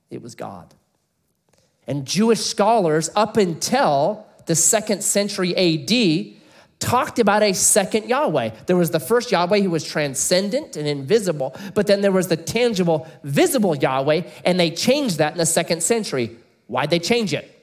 it 0.10 0.22
was 0.22 0.36
God. 0.36 0.74
And 1.88 2.06
Jewish 2.06 2.40
scholars, 2.40 3.10
up 3.16 3.36
until 3.38 4.26
the 4.46 4.56
second 4.56 5.04
century 5.04 5.56
AD, 5.56 6.39
talked 6.80 7.20
about 7.20 7.44
a 7.44 7.54
second 7.54 8.08
Yahweh. 8.08 8.52
There 8.66 8.78
was 8.78 8.92
the 8.92 9.00
first 9.00 9.32
Yahweh 9.32 9.60
who 9.60 9.70
was 9.70 9.84
transcendent 9.84 10.78
and 10.78 10.88
invisible, 10.88 11.56
but 11.74 11.88
then 11.88 12.02
there 12.02 12.12
was 12.12 12.30
the 12.30 12.38
tangible, 12.38 13.08
visible 13.24 13.76
Yahweh, 13.76 14.22
and 14.46 14.60
they 14.60 14.72
changed 14.72 15.18
that 15.18 15.34
in 15.34 15.38
the 15.38 15.46
second 15.46 15.84
century. 15.84 16.38
Why'd 16.68 16.90
they 16.90 17.00
change 17.00 17.34
it? 17.34 17.56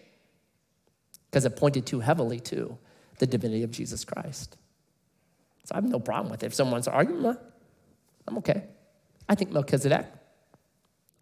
Because 1.31 1.45
it 1.45 1.57
pointed 1.57 1.87
too 1.87 2.01
heavily 2.01 2.41
to 2.41 2.77
the 3.19 3.27
divinity 3.27 3.63
of 3.63 3.71
Jesus 3.71 4.05
Christ. 4.05 4.57
So 5.65 5.75
I 5.75 5.79
have 5.79 5.85
no 5.85 5.99
problem 5.99 6.31
with 6.31 6.43
it. 6.43 6.47
If 6.47 6.55
someone's 6.55 6.87
arguing, 6.87 7.37
I'm 8.29 8.39
okay. 8.39 8.65
I 9.29 9.35
think 9.35 9.51
Melchizedek 9.51 10.07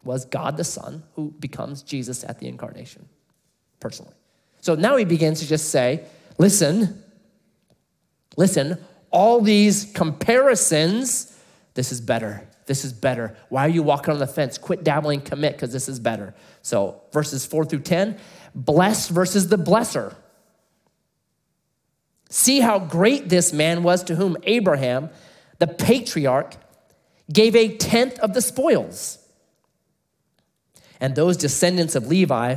was 0.02 0.24
God 0.24 0.56
the 0.56 0.64
Son 0.64 1.02
who 1.14 1.30
becomes 1.38 1.82
Jesus 1.82 2.24
at 2.24 2.38
the 2.40 2.48
incarnation, 2.48 3.08
personally. 3.80 4.14
So 4.60 4.74
now 4.74 4.96
he 4.96 5.04
begins 5.04 5.40
to 5.40 5.46
just 5.46 5.70
say, 5.70 6.04
listen, 6.38 7.03
listen, 8.36 8.78
all 9.10 9.40
these 9.40 9.90
comparisons, 9.92 11.36
this 11.74 11.92
is 11.92 12.00
better. 12.00 12.48
This 12.66 12.84
is 12.84 12.92
better. 12.92 13.36
Why 13.48 13.66
are 13.66 13.70
you 13.70 13.82
walking 13.82 14.12
on 14.12 14.20
the 14.20 14.26
fence? 14.26 14.58
Quit 14.58 14.84
dabbling, 14.84 15.20
commit, 15.20 15.52
because 15.52 15.72
this 15.72 15.88
is 15.88 16.00
better. 16.00 16.34
So, 16.62 17.02
verses 17.12 17.44
four 17.44 17.64
through 17.64 17.80
10, 17.80 18.18
blessed 18.54 19.10
versus 19.10 19.48
the 19.48 19.58
blesser. 19.58 20.14
See 22.30 22.60
how 22.60 22.78
great 22.78 23.28
this 23.28 23.52
man 23.52 23.82
was 23.82 24.02
to 24.04 24.16
whom 24.16 24.36
Abraham, 24.44 25.10
the 25.58 25.66
patriarch, 25.66 26.56
gave 27.32 27.54
a 27.54 27.76
tenth 27.76 28.18
of 28.18 28.34
the 28.34 28.40
spoils. 28.40 29.18
And 31.00 31.14
those 31.14 31.36
descendants 31.36 31.94
of 31.94 32.06
Levi 32.06 32.56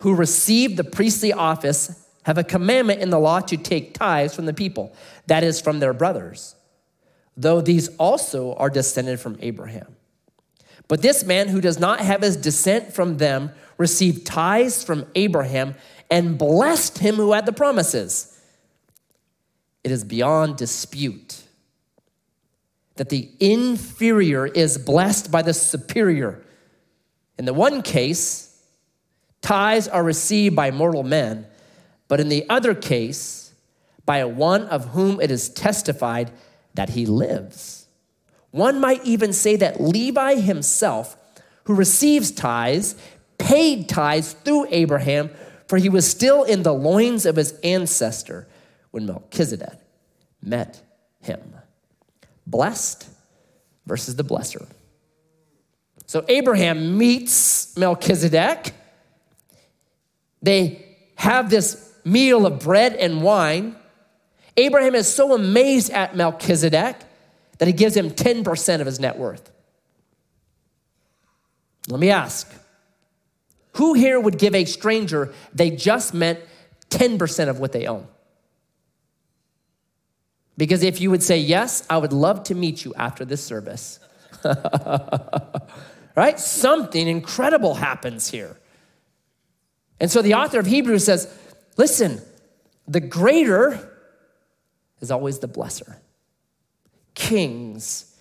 who 0.00 0.14
received 0.14 0.76
the 0.76 0.84
priestly 0.84 1.32
office 1.32 2.05
have 2.26 2.38
a 2.38 2.44
commandment 2.44 3.00
in 3.00 3.10
the 3.10 3.20
law 3.20 3.38
to 3.38 3.56
take 3.56 3.94
tithes 3.94 4.34
from 4.34 4.46
the 4.46 4.52
people, 4.52 4.92
that 5.28 5.44
is, 5.44 5.60
from 5.60 5.78
their 5.78 5.92
brothers, 5.92 6.56
though 7.36 7.60
these 7.60 7.86
also 7.98 8.52
are 8.54 8.68
descended 8.68 9.20
from 9.20 9.38
Abraham. 9.38 9.94
But 10.88 11.02
this 11.02 11.22
man 11.22 11.46
who 11.46 11.60
does 11.60 11.78
not 11.78 12.00
have 12.00 12.22
his 12.22 12.36
descent 12.36 12.92
from 12.92 13.18
them 13.18 13.52
received 13.78 14.26
tithes 14.26 14.82
from 14.82 15.06
Abraham 15.14 15.76
and 16.10 16.36
blessed 16.36 16.98
him 16.98 17.14
who 17.14 17.30
had 17.30 17.46
the 17.46 17.52
promises. 17.52 18.36
It 19.84 19.92
is 19.92 20.02
beyond 20.02 20.56
dispute 20.56 21.44
that 22.96 23.08
the 23.08 23.30
inferior 23.38 24.48
is 24.48 24.78
blessed 24.78 25.30
by 25.30 25.42
the 25.42 25.54
superior. 25.54 26.42
In 27.38 27.44
the 27.44 27.54
one 27.54 27.82
case, 27.82 28.60
tithes 29.42 29.86
are 29.86 30.02
received 30.02 30.56
by 30.56 30.72
mortal 30.72 31.04
men, 31.04 31.46
but 32.08 32.20
in 32.20 32.28
the 32.28 32.48
other 32.48 32.74
case, 32.74 33.52
by 34.04 34.24
one 34.24 34.62
of 34.66 34.90
whom 34.90 35.20
it 35.20 35.30
is 35.30 35.48
testified 35.48 36.30
that 36.74 36.90
he 36.90 37.06
lives. 37.06 37.86
One 38.50 38.80
might 38.80 39.04
even 39.04 39.32
say 39.32 39.56
that 39.56 39.80
Levi 39.80 40.36
himself, 40.36 41.16
who 41.64 41.74
receives 41.74 42.30
tithes, 42.30 42.94
paid 43.38 43.88
tithes 43.88 44.32
through 44.32 44.68
Abraham, 44.70 45.30
for 45.68 45.78
he 45.78 45.88
was 45.88 46.08
still 46.08 46.44
in 46.44 46.62
the 46.62 46.72
loins 46.72 47.26
of 47.26 47.36
his 47.36 47.52
ancestor 47.64 48.46
when 48.92 49.06
Melchizedek 49.06 49.78
met 50.40 50.80
him 51.20 51.40
blessed 52.46 53.08
versus 53.86 54.16
the 54.16 54.22
blesser. 54.22 54.66
So 56.06 56.24
Abraham 56.28 56.96
meets 56.96 57.76
Melchizedek. 57.76 58.72
They 60.40 60.96
have 61.16 61.50
this 61.50 61.85
meal 62.06 62.46
of 62.46 62.60
bread 62.60 62.94
and 62.94 63.20
wine. 63.20 63.76
Abraham 64.56 64.94
is 64.94 65.12
so 65.12 65.34
amazed 65.34 65.90
at 65.90 66.16
Melchizedek 66.16 66.96
that 67.58 67.66
he 67.66 67.72
gives 67.72 67.96
him 67.96 68.10
10% 68.10 68.80
of 68.80 68.86
his 68.86 69.00
net 69.00 69.18
worth. 69.18 69.50
Let 71.88 72.00
me 72.00 72.10
ask 72.10 72.50
who 73.76 73.92
here 73.92 74.18
would 74.18 74.38
give 74.38 74.54
a 74.54 74.64
stranger 74.64 75.34
they 75.52 75.70
just 75.70 76.14
met 76.14 76.46
10% 76.90 77.48
of 77.48 77.58
what 77.58 77.72
they 77.72 77.86
own? 77.86 78.06
Because 80.56 80.82
if 80.82 81.00
you 81.00 81.10
would 81.10 81.22
say, 81.22 81.36
Yes, 81.36 81.86
I 81.90 81.98
would 81.98 82.12
love 82.12 82.44
to 82.44 82.54
meet 82.54 82.84
you 82.84 82.94
after 82.94 83.24
this 83.24 83.44
service. 83.44 84.00
right? 86.16 86.40
Something 86.40 87.06
incredible 87.06 87.74
happens 87.74 88.30
here. 88.30 88.56
And 90.00 90.10
so 90.10 90.22
the 90.22 90.34
author 90.34 90.58
of 90.58 90.66
Hebrews 90.66 91.04
says, 91.04 91.32
Listen, 91.76 92.20
the 92.88 93.00
greater 93.00 93.98
is 95.00 95.10
always 95.10 95.38
the 95.38 95.48
blesser. 95.48 95.96
Kings 97.14 98.16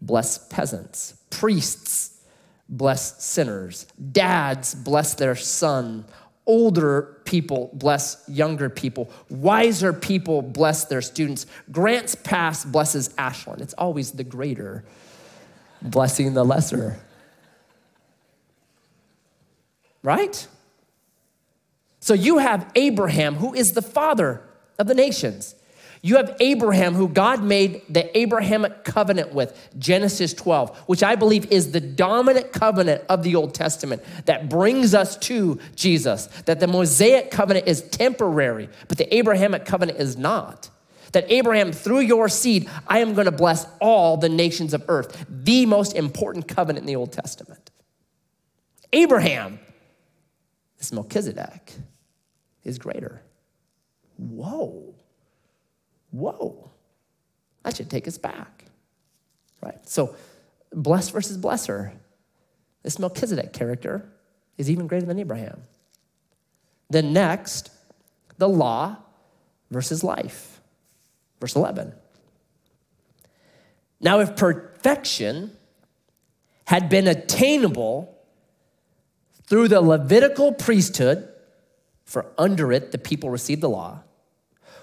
bless 0.00 0.38
peasants, 0.48 1.14
priests 1.30 2.20
bless 2.68 3.22
sinners, 3.22 3.86
dads 4.12 4.74
bless 4.74 5.14
their 5.14 5.34
son, 5.34 6.04
Older 6.46 7.20
people 7.24 7.70
bless 7.72 8.22
younger 8.28 8.68
people. 8.68 9.10
Wiser 9.30 9.94
people 9.94 10.42
bless 10.42 10.84
their 10.84 11.00
students. 11.00 11.46
Grants 11.72 12.14
Pass 12.14 12.66
blesses 12.66 13.14
Ashland. 13.16 13.62
It's 13.62 13.72
always 13.74 14.12
the 14.12 14.24
greater 14.24 14.84
blessing 15.80 16.34
the 16.34 16.44
lesser. 16.44 16.98
Right? 20.02 20.46
So 22.04 22.12
you 22.12 22.36
have 22.36 22.70
Abraham, 22.74 23.36
who 23.36 23.54
is 23.54 23.72
the 23.72 23.80
father 23.80 24.42
of 24.78 24.86
the 24.88 24.94
nations. 24.94 25.54
You 26.02 26.16
have 26.16 26.36
Abraham, 26.38 26.92
who 26.92 27.08
God 27.08 27.42
made 27.42 27.80
the 27.88 28.14
Abrahamic 28.18 28.84
covenant 28.84 29.32
with, 29.32 29.70
Genesis 29.78 30.34
12, 30.34 30.76
which 30.80 31.02
I 31.02 31.14
believe 31.14 31.50
is 31.50 31.72
the 31.72 31.80
dominant 31.80 32.52
covenant 32.52 33.04
of 33.08 33.22
the 33.22 33.36
Old 33.36 33.54
Testament 33.54 34.02
that 34.26 34.50
brings 34.50 34.94
us 34.94 35.16
to 35.20 35.58
Jesus. 35.76 36.26
That 36.44 36.60
the 36.60 36.66
Mosaic 36.66 37.30
covenant 37.30 37.68
is 37.68 37.80
temporary, 37.88 38.68
but 38.86 38.98
the 38.98 39.14
Abrahamic 39.16 39.64
covenant 39.64 39.98
is 39.98 40.18
not. 40.18 40.68
That 41.12 41.24
Abraham, 41.32 41.72
through 41.72 42.00
your 42.00 42.28
seed, 42.28 42.68
I 42.86 42.98
am 42.98 43.14
going 43.14 43.24
to 43.24 43.32
bless 43.32 43.66
all 43.80 44.18
the 44.18 44.28
nations 44.28 44.74
of 44.74 44.84
earth, 44.88 45.24
the 45.30 45.64
most 45.64 45.94
important 45.94 46.48
covenant 46.48 46.82
in 46.82 46.86
the 46.86 46.96
Old 46.96 47.12
Testament. 47.12 47.70
Abraham, 48.92 49.58
this 50.76 50.92
Melchizedek, 50.92 51.72
is 52.64 52.78
greater. 52.78 53.22
Whoa. 54.16 54.94
Whoa, 56.14 56.70
that 57.64 57.76
should 57.76 57.90
take 57.90 58.06
us 58.06 58.18
back, 58.18 58.66
right? 59.60 59.84
So, 59.88 60.14
blessed 60.72 61.10
versus 61.10 61.36
blesser. 61.36 61.90
This 62.84 63.00
Melchizedek 63.00 63.52
character 63.52 64.08
is 64.56 64.70
even 64.70 64.86
greater 64.86 65.06
than 65.06 65.18
Abraham. 65.18 65.62
Then, 66.88 67.12
next, 67.12 67.70
the 68.38 68.48
law 68.48 68.98
versus 69.72 70.04
life. 70.04 70.60
Verse 71.40 71.56
11. 71.56 71.92
Now, 74.00 74.20
if 74.20 74.36
perfection 74.36 75.50
had 76.66 76.88
been 76.88 77.08
attainable 77.08 78.16
through 79.48 79.66
the 79.66 79.80
Levitical 79.80 80.52
priesthood, 80.52 81.28
for 82.04 82.26
under 82.36 82.72
it 82.72 82.92
the 82.92 82.98
people 82.98 83.30
received 83.30 83.60
the 83.60 83.68
law, 83.68 84.02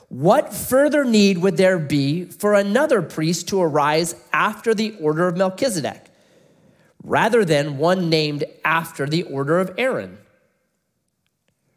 what 0.09 0.53
further 0.53 1.05
need 1.05 1.37
would 1.37 1.55
there 1.55 1.79
be 1.79 2.25
for 2.25 2.53
another 2.53 3.01
priest 3.01 3.47
to 3.47 3.61
arise 3.61 4.13
after 4.33 4.73
the 4.73 4.95
order 4.99 5.27
of 5.27 5.37
Melchizedek, 5.37 6.07
rather 7.03 7.45
than 7.45 7.77
one 7.77 8.09
named 8.09 8.43
after 8.65 9.07
the 9.07 9.23
order 9.23 9.59
of 9.59 9.73
Aaron? 9.77 10.17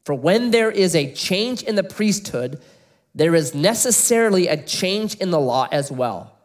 For 0.04 0.14
when 0.14 0.50
there 0.50 0.70
is 0.70 0.96
a 0.96 1.12
change 1.14 1.62
in 1.62 1.76
the 1.76 1.84
priesthood, 1.84 2.60
there 3.14 3.34
is 3.34 3.54
necessarily 3.54 4.48
a 4.48 4.62
change 4.62 5.14
in 5.14 5.30
the 5.30 5.40
law 5.40 5.68
as 5.70 5.92
well. 5.92 6.36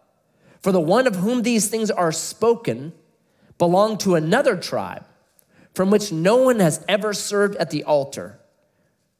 For 0.61 0.71
the 0.71 0.79
one 0.79 1.07
of 1.07 1.15
whom 1.15 1.41
these 1.41 1.67
things 1.69 1.89
are 1.89 2.11
spoken 2.11 2.93
belonged 3.57 3.99
to 4.01 4.15
another 4.15 4.55
tribe 4.55 5.05
from 5.73 5.89
which 5.89 6.11
no 6.11 6.35
one 6.37 6.59
has 6.59 6.83
ever 6.87 7.13
served 7.13 7.55
at 7.55 7.69
the 7.69 7.83
altar. 7.83 8.38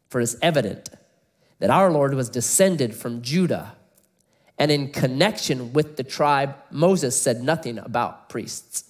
For 0.10 0.20
it 0.20 0.24
is 0.24 0.38
evident 0.42 0.90
that 1.60 1.70
our 1.70 1.92
Lord 1.92 2.14
was 2.14 2.30
descended 2.30 2.96
from 2.96 3.22
Judah. 3.22 3.76
And 4.58 4.72
in 4.72 4.92
connection 4.92 5.72
with 5.72 5.96
the 5.98 6.04
tribe, 6.04 6.56
Moses 6.72 7.20
said 7.20 7.42
nothing 7.42 7.78
about 7.78 8.30
priests. 8.30 8.84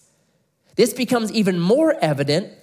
This 0.76 0.94
becomes 0.94 1.32
even 1.32 1.60
more 1.60 1.94
evident 2.02 2.54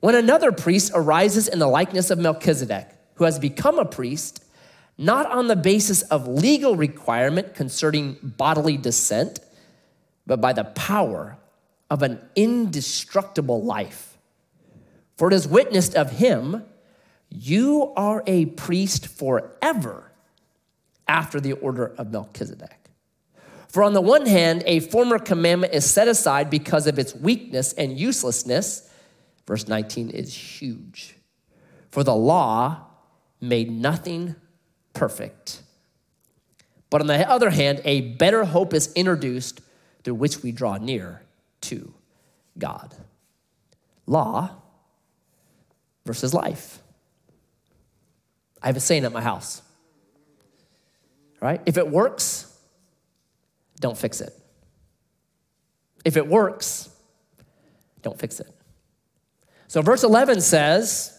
when 0.00 0.14
another 0.14 0.50
priest 0.50 0.90
arises 0.94 1.46
in 1.46 1.60
the 1.60 1.68
likeness 1.68 2.10
of 2.10 2.18
Melchizedek, 2.18 2.88
who 3.14 3.24
has 3.24 3.38
become 3.38 3.78
a 3.78 3.84
priest 3.84 4.44
not 4.98 5.30
on 5.30 5.48
the 5.48 5.56
basis 5.56 6.02
of 6.02 6.28
legal 6.28 6.76
requirement 6.76 7.54
concerning 7.54 8.18
bodily 8.22 8.76
descent, 8.76 9.40
but 10.26 10.40
by 10.40 10.52
the 10.52 10.64
power 10.64 11.38
of 11.90 12.02
an 12.02 12.20
indestructible 12.36 13.62
life. 13.62 14.18
For 15.16 15.28
it 15.28 15.34
is 15.34 15.48
witnessed 15.48 15.94
of 15.94 16.10
him, 16.10 16.64
you 17.34 17.92
are 17.96 18.22
a 18.26 18.46
priest 18.46 19.06
forever 19.06 20.12
after 21.08 21.40
the 21.40 21.52
order 21.52 21.94
of 21.98 22.10
Melchizedek. 22.10 22.78
For 23.68 23.82
on 23.82 23.94
the 23.94 24.02
one 24.02 24.26
hand, 24.26 24.62
a 24.66 24.80
former 24.80 25.18
commandment 25.18 25.72
is 25.72 25.90
set 25.90 26.06
aside 26.06 26.50
because 26.50 26.86
of 26.86 26.98
its 26.98 27.14
weakness 27.14 27.72
and 27.72 27.98
uselessness. 27.98 28.90
Verse 29.46 29.66
19 29.66 30.10
is 30.10 30.34
huge. 30.34 31.16
For 31.90 32.04
the 32.04 32.14
law 32.14 32.86
made 33.40 33.70
nothing 33.70 34.34
perfect. 34.92 35.62
But 36.90 37.00
on 37.00 37.06
the 37.06 37.28
other 37.28 37.48
hand, 37.48 37.80
a 37.86 38.02
better 38.02 38.44
hope 38.44 38.74
is 38.74 38.92
introduced 38.92 39.62
through 40.04 40.14
which 40.14 40.42
we 40.42 40.52
draw 40.52 40.76
near 40.76 41.22
to 41.62 41.94
God. 42.58 42.94
Law 44.06 44.50
versus 46.04 46.34
life. 46.34 46.81
I 48.62 48.68
have 48.68 48.76
a 48.76 48.80
saying 48.80 49.04
at 49.04 49.12
my 49.12 49.20
house, 49.20 49.60
right? 51.40 51.60
If 51.66 51.76
it 51.76 51.88
works, 51.88 52.46
don't 53.80 53.98
fix 53.98 54.20
it. 54.20 54.32
If 56.04 56.16
it 56.16 56.26
works, 56.26 56.88
don't 58.02 58.18
fix 58.18 58.40
it. 58.40 58.48
So, 59.68 59.82
verse 59.82 60.04
11 60.04 60.40
says, 60.40 61.18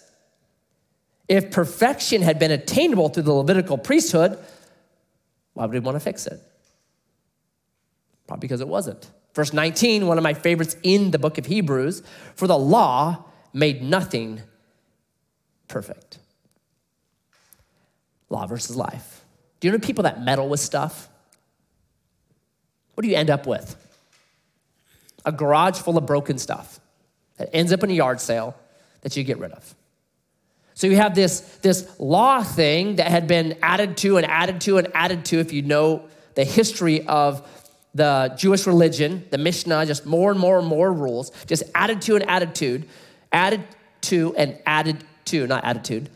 if 1.28 1.52
perfection 1.52 2.22
had 2.22 2.40
been 2.40 2.52
attainable 2.52 3.10
through 3.10 3.24
the 3.24 3.34
Levitical 3.34 3.78
priesthood, 3.78 4.38
why 5.54 5.66
would 5.66 5.74
we 5.74 5.80
want 5.80 5.96
to 5.96 6.00
fix 6.00 6.28
it? 6.28 6.40
Probably 8.28 8.42
because 8.42 8.62
it 8.62 8.68
wasn't. 8.68 9.10
Verse 9.34 9.54
19, 9.54 10.06
one 10.06 10.18
of 10.18 10.24
my 10.24 10.34
favorites 10.34 10.76
in 10.84 11.12
the 11.12 11.20
book 11.20 11.38
of 11.38 11.46
Hebrews, 11.46 12.04
for 12.36 12.48
the 12.48 12.58
law 12.58 13.26
made 13.54 13.82
nothing 13.82 14.42
perfect. 15.68 16.20
Law 18.34 18.48
versus 18.48 18.76
life. 18.76 19.24
Do 19.60 19.68
you 19.68 19.72
know 19.72 19.80
people 19.80 20.04
that 20.04 20.22
meddle 20.22 20.50
with 20.50 20.60
stuff? 20.60 21.08
What 22.96 23.04
do 23.04 23.08
you 23.08 23.16
end 23.16 23.30
up 23.30 23.48
with? 23.48 23.76
A 25.24 25.32
garage 25.32 25.78
full 25.78 25.98
of 25.98 26.06
broken 26.06 26.38
stuff 26.38 26.80
that 27.38 27.50
ends 27.54 27.72
up 27.72 27.84
in 27.84 27.92
a 27.92 27.94
yard 27.94 28.20
sale 28.20 28.56
that 29.02 29.16
you 29.16 29.24
get 29.24 29.38
rid 29.38 29.52
of. 29.52 29.76
So 30.74 30.88
you 30.88 30.96
have 30.96 31.14
this, 31.14 31.42
this 31.62 31.88
law 32.00 32.44
thing 32.44 32.96
that 32.96 33.08
had 33.08 33.28
been 33.28 33.58
added 33.62 33.98
to 33.98 34.18
and 34.18 34.26
added 34.26 34.60
to 34.62 34.80
and 34.80 34.88
added 34.96 35.26
to, 35.26 35.40
if 35.40 35.54
you 35.54 35.62
know 35.62 36.08
the 36.34 36.44
history 36.44 37.06
of 37.06 37.48
the 37.94 38.34
Jewish 38.36 38.66
religion, 38.66 39.26
the 39.30 39.38
Mishnah, 39.38 39.86
just 39.86 40.08
more 40.08 40.32
and 40.32 40.40
more 40.40 40.58
and 40.58 40.68
more 40.68 40.92
rules, 40.92 41.32
just 41.46 41.64
added 41.76 42.02
to 42.02 42.16
and 42.16 42.28
added 42.28 42.56
to, 42.56 42.84
added 43.32 43.62
to 44.02 44.36
and 44.36 44.58
added 44.66 45.04
to, 45.26 45.46
not 45.46 45.64
attitude. 45.64 46.10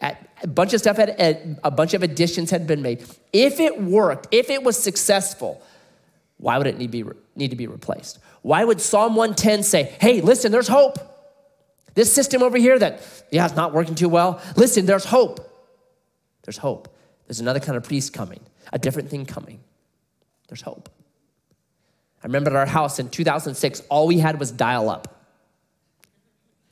A 0.00 0.46
bunch 0.46 0.74
of 0.74 0.80
stuff 0.80 0.96
had, 0.96 1.58
a 1.64 1.70
bunch 1.70 1.94
of 1.94 2.02
additions 2.02 2.50
had 2.50 2.66
been 2.66 2.82
made. 2.82 3.04
If 3.32 3.58
it 3.58 3.82
worked, 3.82 4.28
if 4.30 4.48
it 4.48 4.62
was 4.62 4.78
successful, 4.80 5.62
why 6.38 6.58
would 6.58 6.66
it 6.66 6.78
need, 6.78 6.90
be, 6.90 7.04
need 7.34 7.50
to 7.50 7.56
be 7.56 7.66
replaced? 7.66 8.18
Why 8.42 8.64
would 8.64 8.80
Psalm 8.80 9.14
110 9.14 9.62
say, 9.62 9.94
hey, 10.00 10.20
listen, 10.20 10.52
there's 10.52 10.68
hope? 10.68 10.98
This 11.94 12.12
system 12.12 12.42
over 12.42 12.56
here 12.58 12.78
that, 12.78 13.00
yeah, 13.30 13.44
it's 13.44 13.56
not 13.56 13.72
working 13.72 13.94
too 13.94 14.08
well. 14.08 14.40
Listen, 14.56 14.86
there's 14.86 15.04
hope. 15.04 15.40
There's 16.42 16.58
hope. 16.58 16.88
There's 17.26 17.40
another 17.40 17.60
kind 17.60 17.76
of 17.76 17.84
priest 17.84 18.12
coming, 18.12 18.40
a 18.72 18.78
different 18.78 19.08
thing 19.10 19.26
coming. 19.26 19.60
There's 20.48 20.62
hope. 20.62 20.88
I 22.22 22.26
remember 22.26 22.50
at 22.50 22.56
our 22.56 22.66
house 22.66 22.98
in 22.98 23.08
2006, 23.08 23.82
all 23.88 24.06
we 24.06 24.18
had 24.18 24.38
was 24.38 24.50
dial 24.52 24.88
up. 24.88 25.26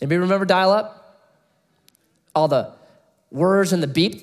Anybody 0.00 0.18
remember 0.18 0.44
dial 0.44 0.70
up? 0.70 0.96
All 2.34 2.48
the 2.48 2.72
words 3.30 3.72
and 3.72 3.82
the 3.82 3.86
beep. 3.86 4.22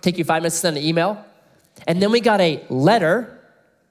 Take 0.00 0.18
you 0.18 0.24
five 0.24 0.42
minutes 0.42 0.56
to 0.56 0.60
send 0.60 0.76
an 0.76 0.82
email. 0.82 1.24
And 1.86 2.00
then 2.00 2.10
we 2.10 2.20
got 2.20 2.40
a 2.40 2.64
letter 2.68 3.40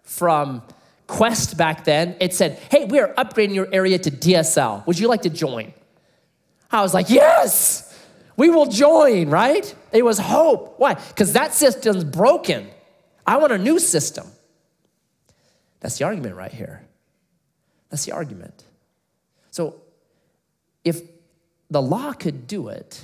from 0.04 0.64
Qwest 1.08 1.58
back 1.58 1.84
then. 1.84 2.16
It 2.20 2.34
said, 2.34 2.60
Hey, 2.70 2.86
we 2.86 3.00
are 3.00 3.14
upgrading 3.16 3.54
your 3.54 3.68
area 3.72 3.98
to 4.00 4.12
DSL. 4.12 4.86
Would 4.88 5.00
you 5.00 5.08
like 5.08 5.24
to 5.24 5.30
join? 5.30 5.74
I 6.72 6.82
was 6.82 6.94
like, 6.94 7.10
Yes, 7.10 7.90
we 8.36 8.50
will 8.50 8.66
join, 8.66 9.30
right? 9.30 9.74
It 9.92 10.04
was 10.04 10.18
hope. 10.18 10.76
Why? 10.78 10.96
Because 10.96 11.34
that 11.34 11.54
system's 11.54 12.04
broken. 12.04 12.70
I 13.26 13.38
want 13.38 13.54
a 13.54 13.58
new 13.58 13.80
system. 13.80 14.28
That's 15.80 15.98
the 15.98 16.06
argument 16.06 16.36
right 16.36 16.52
here. 16.52 16.86
That's 17.90 18.06
the 18.06 18.14
argument. 18.14 18.64
So, 19.52 19.82
if 20.84 21.02
the 21.70 21.82
law 21.82 22.14
could 22.14 22.48
do 22.48 22.68
it, 22.68 23.02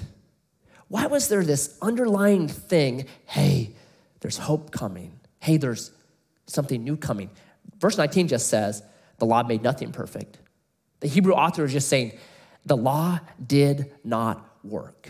why 0.88 1.06
was 1.08 1.28
there 1.28 1.44
this 1.44 1.78
underlying 1.82 2.48
thing? 2.48 3.06
Hey, 3.26 3.76
there's 4.20 4.38
hope 4.38 4.72
coming. 4.72 5.20
Hey, 5.40 5.58
there's 5.58 5.92
something 6.48 6.84
new 6.84 6.98
coming. 6.98 7.30
Verse 7.80 7.98
19 7.98 8.28
just 8.28 8.48
says, 8.48 8.84
the 9.20 9.26
law 9.26 9.44
made 9.44 9.62
nothing 9.62 9.92
perfect. 9.92 10.40
The 11.00 11.08
Hebrew 11.08 11.34
author 11.34 11.64
is 11.66 11.74
just 11.74 11.88
saying, 11.88 12.14
the 12.66 12.78
law 12.78 13.20
did 13.46 13.92
not 14.04 14.46
work. 14.64 15.10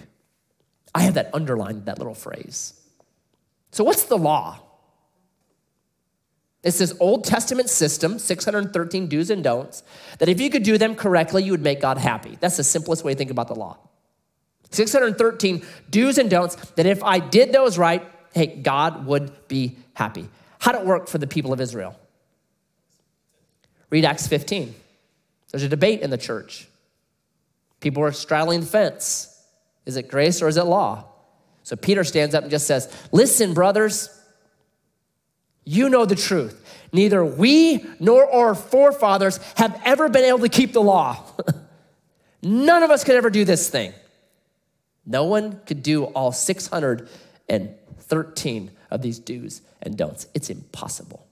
I 0.93 1.01
have 1.01 1.15
that 1.15 1.29
underlined, 1.33 1.85
that 1.85 1.97
little 1.97 2.13
phrase. 2.13 2.73
So, 3.71 3.83
what's 3.83 4.03
the 4.03 4.17
law? 4.17 4.59
It's 6.63 6.79
this 6.79 6.93
Old 6.99 7.23
Testament 7.23 7.69
system, 7.69 8.19
613 8.19 9.07
do's 9.07 9.29
and 9.29 9.43
don'ts, 9.43 9.83
that 10.17 10.27
if 10.27 10.41
you 10.41 10.49
could 10.49 10.63
do 10.63 10.77
them 10.77 10.95
correctly, 10.95 11.43
you 11.43 11.51
would 11.51 11.61
make 11.61 11.79
God 11.79 11.97
happy. 11.97 12.37
That's 12.39 12.57
the 12.57 12.63
simplest 12.63 13.03
way 13.03 13.13
to 13.13 13.17
think 13.17 13.31
about 13.31 13.47
the 13.47 13.55
law. 13.55 13.77
613 14.71 15.65
do's 15.89 16.17
and 16.17 16.29
don'ts 16.29 16.55
that 16.71 16.85
if 16.85 17.01
I 17.03 17.19
did 17.19 17.53
those 17.53 17.77
right, 17.77 18.05
hey, 18.33 18.47
God 18.47 19.05
would 19.05 19.47
be 19.47 19.77
happy. 19.93 20.27
How'd 20.59 20.75
it 20.75 20.85
work 20.85 21.07
for 21.07 21.17
the 21.17 21.27
people 21.27 21.53
of 21.53 21.61
Israel? 21.61 21.97
Read 23.89 24.05
Acts 24.05 24.27
15. 24.27 24.75
There's 25.51 25.63
a 25.63 25.69
debate 25.69 26.01
in 26.01 26.09
the 26.09 26.17
church. 26.17 26.67
People 27.79 28.03
are 28.03 28.11
straddling 28.11 28.59
the 28.59 28.65
fence. 28.65 29.43
Is 29.85 29.95
it 29.95 30.09
grace 30.09 30.41
or 30.41 30.47
is 30.47 30.57
it 30.57 30.65
law? 30.65 31.05
So 31.63 31.75
Peter 31.75 32.03
stands 32.03 32.35
up 32.35 32.43
and 32.43 32.51
just 32.51 32.67
says, 32.67 32.93
Listen, 33.11 33.53
brothers, 33.53 34.09
you 35.69 35.89
know 35.89 36.05
the 36.05 36.15
truth. 36.15 36.65
Neither 36.91 37.23
we 37.23 37.85
nor 37.99 38.27
our 38.33 38.55
forefathers 38.55 39.37
have 39.55 39.79
ever 39.85 40.09
been 40.09 40.25
able 40.25 40.39
to 40.39 40.49
keep 40.49 40.73
the 40.73 40.81
law. 40.81 41.23
None 42.41 42.81
of 42.81 42.89
us 42.89 43.03
could 43.03 43.15
ever 43.15 43.29
do 43.29 43.45
this 43.45 43.69
thing. 43.69 43.93
No 45.05 45.25
one 45.25 45.61
could 45.67 45.83
do 45.83 46.05
all 46.05 46.31
613 46.31 48.71
of 48.89 49.03
these 49.03 49.19
do's 49.19 49.61
and 49.81 49.95
don'ts. 49.95 50.25
It's 50.33 50.49
impossible. 50.49 51.27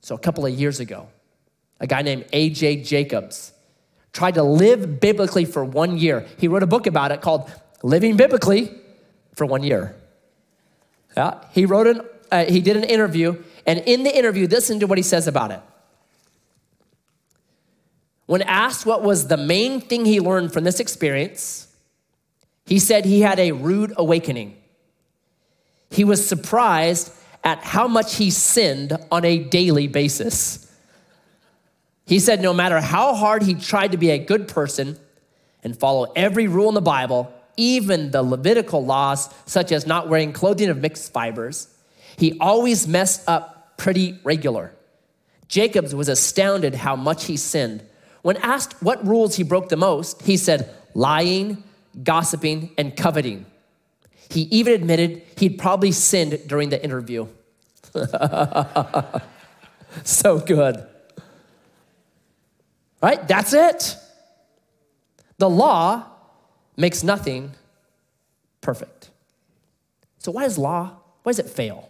So, 0.00 0.16
a 0.16 0.18
couple 0.18 0.44
of 0.44 0.52
years 0.52 0.80
ago, 0.80 1.06
a 1.78 1.86
guy 1.86 2.02
named 2.02 2.24
A.J. 2.32 2.82
Jacobs 2.82 3.52
tried 4.12 4.34
to 4.34 4.42
live 4.42 4.98
biblically 4.98 5.44
for 5.44 5.64
one 5.64 5.96
year. 5.96 6.26
He 6.38 6.48
wrote 6.48 6.64
a 6.64 6.66
book 6.66 6.88
about 6.88 7.12
it 7.12 7.20
called 7.20 7.48
Living 7.82 8.16
Biblically 8.16 8.76
for 9.34 9.46
One 9.46 9.62
Year. 9.62 9.94
Yeah, 11.16 11.44
he 11.52 11.66
wrote 11.66 11.86
an, 11.86 12.02
uh, 12.30 12.44
he 12.44 12.60
did 12.60 12.76
an 12.76 12.84
interview, 12.84 13.42
and 13.66 13.80
in 13.80 14.02
the 14.02 14.16
interview, 14.16 14.46
listen 14.46 14.80
to 14.80 14.86
what 14.86 14.98
he 14.98 15.02
says 15.02 15.26
about 15.26 15.50
it. 15.50 15.60
When 18.26 18.42
asked 18.42 18.86
what 18.86 19.02
was 19.02 19.26
the 19.26 19.36
main 19.36 19.80
thing 19.80 20.04
he 20.04 20.20
learned 20.20 20.52
from 20.52 20.64
this 20.64 20.78
experience, 20.78 21.68
he 22.66 22.78
said 22.78 23.04
he 23.04 23.20
had 23.20 23.40
a 23.40 23.52
rude 23.52 23.92
awakening 23.96 24.56
he 25.90 26.04
was 26.04 26.26
surprised 26.26 27.12
at 27.42 27.58
how 27.58 27.88
much 27.88 28.16
he 28.16 28.30
sinned 28.30 28.96
on 29.10 29.24
a 29.24 29.38
daily 29.38 29.88
basis. 29.88 30.72
He 32.06 32.20
said 32.20 32.40
no 32.40 32.52
matter 32.52 32.80
how 32.80 33.14
hard 33.14 33.42
he 33.42 33.54
tried 33.54 33.92
to 33.92 33.98
be 33.98 34.10
a 34.10 34.18
good 34.18 34.48
person 34.48 34.98
and 35.62 35.76
follow 35.76 36.12
every 36.16 36.48
rule 36.48 36.68
in 36.68 36.74
the 36.74 36.80
Bible, 36.80 37.32
even 37.56 38.10
the 38.10 38.22
Levitical 38.22 38.84
laws, 38.84 39.32
such 39.46 39.72
as 39.72 39.86
not 39.86 40.08
wearing 40.08 40.32
clothing 40.32 40.68
of 40.68 40.78
mixed 40.78 41.12
fibers, 41.12 41.68
he 42.20 42.36
always 42.38 42.86
messed 42.86 43.26
up 43.26 43.78
pretty 43.78 44.20
regular. 44.24 44.74
Jacobs 45.48 45.94
was 45.94 46.06
astounded 46.06 46.74
how 46.74 46.94
much 46.94 47.24
he 47.24 47.38
sinned. 47.38 47.82
When 48.20 48.36
asked 48.36 48.82
what 48.82 49.04
rules 49.06 49.36
he 49.36 49.42
broke 49.42 49.70
the 49.70 49.78
most, 49.78 50.20
he 50.20 50.36
said 50.36 50.68
lying, 50.94 51.64
gossiping, 52.04 52.72
and 52.76 52.94
coveting. 52.94 53.46
He 54.28 54.42
even 54.42 54.74
admitted 54.74 55.22
he'd 55.38 55.58
probably 55.58 55.92
sinned 55.92 56.46
during 56.46 56.68
the 56.68 56.84
interview. 56.84 57.26
so 60.04 60.40
good. 60.40 60.86
Right? 63.02 63.26
That's 63.26 63.54
it. 63.54 63.96
The 65.38 65.48
law 65.48 66.04
makes 66.76 67.02
nothing 67.02 67.52
perfect. 68.60 69.08
So, 70.18 70.32
why 70.32 70.42
does 70.42 70.58
law, 70.58 70.96
why 71.22 71.30
does 71.30 71.38
it 71.38 71.48
fail? 71.48 71.89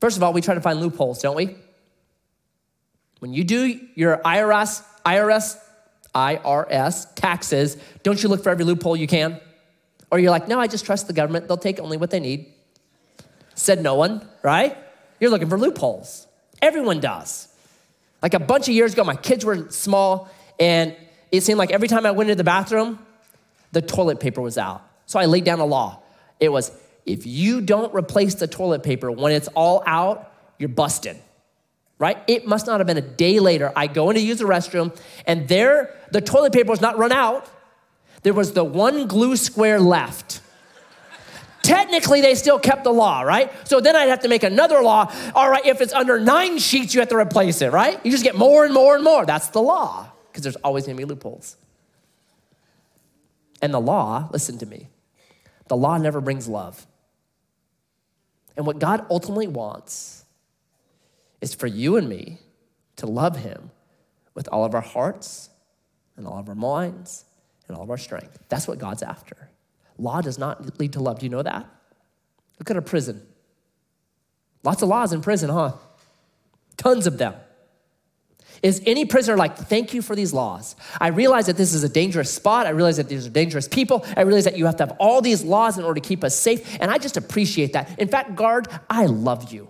First 0.00 0.16
of 0.16 0.22
all, 0.22 0.32
we 0.32 0.40
try 0.40 0.54
to 0.54 0.60
find 0.60 0.80
loopholes, 0.80 1.20
don't 1.20 1.36
we? 1.36 1.56
When 3.18 3.34
you 3.34 3.44
do 3.44 3.78
your 3.94 4.16
IRS, 4.18 4.82
IRS, 5.04 5.58
IRS 6.14 7.14
taxes, 7.14 7.76
don't 8.02 8.22
you 8.22 8.28
look 8.28 8.42
for 8.42 8.50
every 8.50 8.64
loophole 8.64 8.96
you 8.96 9.06
can? 9.06 9.38
Or 10.10 10.18
you're 10.18 10.30
like, 10.30 10.48
no, 10.48 10.58
I 10.58 10.66
just 10.66 10.86
trust 10.86 11.06
the 11.06 11.12
government. 11.12 11.46
They'll 11.46 11.56
take 11.56 11.78
only 11.78 11.96
what 11.96 12.10
they 12.10 12.18
need. 12.18 12.46
Said 13.54 13.82
no 13.82 13.94
one, 13.94 14.26
right? 14.42 14.76
You're 15.20 15.30
looking 15.30 15.48
for 15.48 15.58
loopholes. 15.58 16.26
Everyone 16.62 16.98
does. 16.98 17.48
Like 18.22 18.34
a 18.34 18.40
bunch 18.40 18.68
of 18.68 18.74
years 18.74 18.94
ago, 18.94 19.04
my 19.04 19.16
kids 19.16 19.44
were 19.44 19.70
small, 19.70 20.30
and 20.58 20.96
it 21.30 21.42
seemed 21.42 21.58
like 21.58 21.70
every 21.70 21.88
time 21.88 22.06
I 22.06 22.10
went 22.10 22.30
into 22.30 22.38
the 22.38 22.44
bathroom, 22.44 22.98
the 23.72 23.82
toilet 23.82 24.18
paper 24.18 24.40
was 24.40 24.58
out. 24.58 24.82
So 25.06 25.18
I 25.18 25.26
laid 25.26 25.44
down 25.44 25.60
a 25.60 25.64
law. 25.64 26.02
It 26.38 26.50
was 26.50 26.72
if 27.06 27.26
you 27.26 27.60
don't 27.60 27.94
replace 27.94 28.34
the 28.34 28.46
toilet 28.46 28.82
paper 28.82 29.10
when 29.10 29.32
it's 29.32 29.48
all 29.48 29.82
out, 29.86 30.32
you're 30.58 30.68
busted. 30.68 31.16
Right? 31.98 32.16
It 32.26 32.46
must 32.46 32.66
not 32.66 32.80
have 32.80 32.86
been 32.86 32.96
a 32.96 33.02
day 33.02 33.40
later. 33.40 33.72
I 33.76 33.86
go 33.86 34.08
in 34.08 34.16
to 34.16 34.22
use 34.22 34.38
the 34.38 34.46
restroom, 34.46 34.96
and 35.26 35.46
there, 35.48 35.94
the 36.12 36.22
toilet 36.22 36.54
paper 36.54 36.70
was 36.70 36.80
not 36.80 36.96
run 36.96 37.12
out. 37.12 37.46
There 38.22 38.32
was 38.32 38.52
the 38.52 38.64
one 38.64 39.06
glue 39.06 39.36
square 39.36 39.78
left. 39.78 40.40
Technically, 41.62 42.22
they 42.22 42.34
still 42.34 42.58
kept 42.58 42.84
the 42.84 42.92
law, 42.92 43.20
right? 43.20 43.52
So 43.68 43.80
then 43.80 43.96
I'd 43.96 44.08
have 44.08 44.20
to 44.20 44.28
make 44.28 44.44
another 44.44 44.80
law. 44.80 45.12
All 45.34 45.50
right, 45.50 45.64
if 45.66 45.82
it's 45.82 45.92
under 45.92 46.18
nine 46.18 46.58
sheets, 46.58 46.94
you 46.94 47.00
have 47.00 47.10
to 47.10 47.16
replace 47.16 47.60
it, 47.60 47.70
right? 47.70 48.00
You 48.02 48.10
just 48.10 48.24
get 48.24 48.34
more 48.34 48.64
and 48.64 48.72
more 48.72 48.94
and 48.94 49.04
more. 49.04 49.26
That's 49.26 49.48
the 49.48 49.60
law, 49.60 50.10
because 50.30 50.42
there's 50.42 50.56
always 50.56 50.86
gonna 50.86 50.96
be 50.96 51.04
loopholes. 51.04 51.56
And 53.60 53.74
the 53.74 53.80
law, 53.80 54.30
listen 54.32 54.56
to 54.58 54.66
me, 54.66 54.88
the 55.68 55.76
law 55.76 55.98
never 55.98 56.22
brings 56.22 56.48
love. 56.48 56.86
And 58.60 58.66
what 58.66 58.78
God 58.78 59.06
ultimately 59.08 59.46
wants 59.46 60.26
is 61.40 61.54
for 61.54 61.66
you 61.66 61.96
and 61.96 62.06
me 62.06 62.40
to 62.96 63.06
love 63.06 63.36
Him 63.36 63.70
with 64.34 64.50
all 64.52 64.66
of 64.66 64.74
our 64.74 64.82
hearts 64.82 65.48
and 66.14 66.26
all 66.26 66.36
of 66.38 66.46
our 66.46 66.54
minds 66.54 67.24
and 67.66 67.74
all 67.74 67.84
of 67.84 67.88
our 67.88 67.96
strength. 67.96 68.38
That's 68.50 68.68
what 68.68 68.78
God's 68.78 69.02
after. 69.02 69.48
Law 69.96 70.20
does 70.20 70.36
not 70.36 70.78
lead 70.78 70.92
to 70.92 71.00
love. 71.00 71.20
Do 71.20 71.24
you 71.24 71.30
know 71.30 71.42
that? 71.42 71.66
Look 72.58 72.70
at 72.70 72.76
a 72.76 72.82
prison. 72.82 73.22
Lots 74.62 74.82
of 74.82 74.90
laws 74.90 75.14
in 75.14 75.22
prison, 75.22 75.48
huh? 75.48 75.72
Tons 76.76 77.06
of 77.06 77.16
them. 77.16 77.32
Is 78.62 78.82
any 78.84 79.06
prisoner 79.06 79.36
like, 79.36 79.56
thank 79.56 79.94
you 79.94 80.02
for 80.02 80.14
these 80.14 80.34
laws? 80.34 80.76
I 81.00 81.08
realize 81.08 81.46
that 81.46 81.56
this 81.56 81.72
is 81.72 81.82
a 81.82 81.88
dangerous 81.88 82.30
spot. 82.30 82.66
I 82.66 82.70
realize 82.70 82.98
that 82.98 83.08
these 83.08 83.26
are 83.26 83.30
dangerous 83.30 83.66
people. 83.66 84.04
I 84.16 84.22
realize 84.22 84.44
that 84.44 84.58
you 84.58 84.66
have 84.66 84.76
to 84.76 84.86
have 84.86 84.96
all 84.98 85.22
these 85.22 85.42
laws 85.42 85.78
in 85.78 85.84
order 85.84 85.98
to 86.00 86.06
keep 86.06 86.22
us 86.22 86.36
safe. 86.36 86.76
And 86.78 86.90
I 86.90 86.98
just 86.98 87.16
appreciate 87.16 87.72
that. 87.72 87.98
In 87.98 88.08
fact, 88.08 88.36
guard, 88.36 88.68
I 88.90 89.06
love 89.06 89.50
you. 89.50 89.68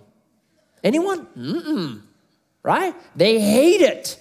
Anyone? 0.83 1.25
Mm-mm. 1.37 2.01
Right? 2.63 2.93
They 3.15 3.39
hate 3.39 3.81
it. 3.81 4.19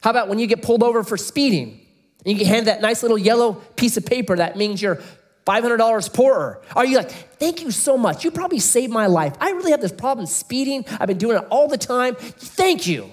How 0.00 0.10
about 0.10 0.28
when 0.28 0.38
you 0.38 0.46
get 0.46 0.62
pulled 0.62 0.82
over 0.82 1.02
for 1.02 1.16
speeding? 1.16 1.80
And 2.24 2.32
you 2.32 2.38
get 2.38 2.46
handed 2.46 2.66
that 2.66 2.82
nice 2.82 3.02
little 3.02 3.18
yellow 3.18 3.54
piece 3.76 3.96
of 3.96 4.06
paper 4.06 4.36
that 4.36 4.56
means 4.56 4.80
you're 4.80 5.00
$500 5.46 6.14
poorer. 6.14 6.62
Are 6.76 6.84
you 6.84 6.96
like, 6.98 7.10
thank 7.10 7.62
you 7.62 7.70
so 7.70 7.98
much? 7.98 8.24
You 8.24 8.30
probably 8.30 8.60
saved 8.60 8.92
my 8.92 9.06
life. 9.06 9.34
I 9.40 9.50
really 9.50 9.72
have 9.72 9.80
this 9.80 9.92
problem 9.92 10.26
speeding. 10.26 10.84
I've 11.00 11.08
been 11.08 11.18
doing 11.18 11.36
it 11.36 11.44
all 11.50 11.68
the 11.68 11.78
time. 11.78 12.14
Thank 12.14 12.86
you. 12.86 13.10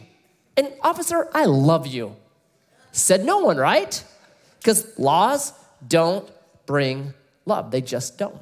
And 0.56 0.72
officer, 0.82 1.28
I 1.34 1.46
love 1.46 1.88
you. 1.88 2.16
Said 2.92 3.26
no 3.26 3.40
one, 3.40 3.58
right? 3.58 4.04
Because 4.60 4.98
laws 5.00 5.54
don't 5.88 6.30
bring 6.66 7.14
love, 7.46 7.72
they 7.72 7.82
just 7.82 8.18
don't. 8.18 8.40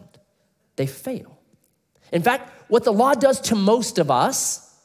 They 0.76 0.88
fail. 0.88 1.38
In 2.12 2.22
fact, 2.22 2.70
what 2.70 2.84
the 2.84 2.92
law 2.92 3.14
does 3.14 3.40
to 3.42 3.56
most 3.56 4.00
of 4.00 4.12
us, 4.12 4.76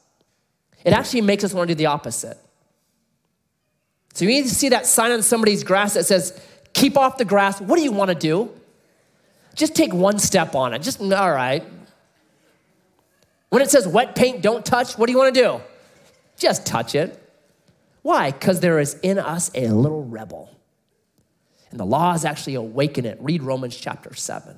it 0.84 0.92
actually 0.92 1.22
makes 1.22 1.42
us 1.42 1.52
want 1.52 1.68
to 1.68 1.74
do 1.74 1.78
the 1.78 1.86
opposite. 1.86 2.38
So 4.14 4.24
you 4.24 4.30
need 4.30 4.44
to 4.44 4.54
see 4.54 4.68
that 4.70 4.86
sign 4.86 5.10
on 5.10 5.22
somebody's 5.22 5.64
grass 5.64 5.94
that 5.94 6.04
says, 6.04 6.38
keep 6.72 6.96
off 6.96 7.18
the 7.18 7.24
grass. 7.24 7.60
What 7.60 7.76
do 7.76 7.82
you 7.82 7.92
want 7.92 8.10
to 8.10 8.14
do? 8.14 8.50
Just 9.54 9.74
take 9.74 9.92
one 9.92 10.18
step 10.18 10.54
on 10.54 10.72
it. 10.72 10.82
Just, 10.82 11.00
all 11.00 11.32
right. 11.32 11.64
When 13.50 13.60
it 13.60 13.70
says 13.70 13.86
wet 13.86 14.14
paint, 14.14 14.42
don't 14.42 14.64
touch, 14.64 14.96
what 14.96 15.06
do 15.06 15.12
you 15.12 15.18
want 15.18 15.34
to 15.34 15.40
do? 15.40 15.60
Just 16.36 16.64
touch 16.66 16.94
it. 16.94 17.18
Why? 18.02 18.30
Because 18.30 18.60
there 18.60 18.80
is 18.80 18.94
in 19.02 19.18
us 19.18 19.50
a 19.54 19.68
little 19.68 20.04
rebel. 20.04 20.50
And 21.70 21.78
the 21.78 21.86
law 21.86 22.14
is 22.14 22.24
actually 22.24 22.54
awaken 22.54 23.04
it. 23.06 23.18
Read 23.20 23.42
Romans 23.42 23.76
chapter 23.76 24.14
7. 24.14 24.56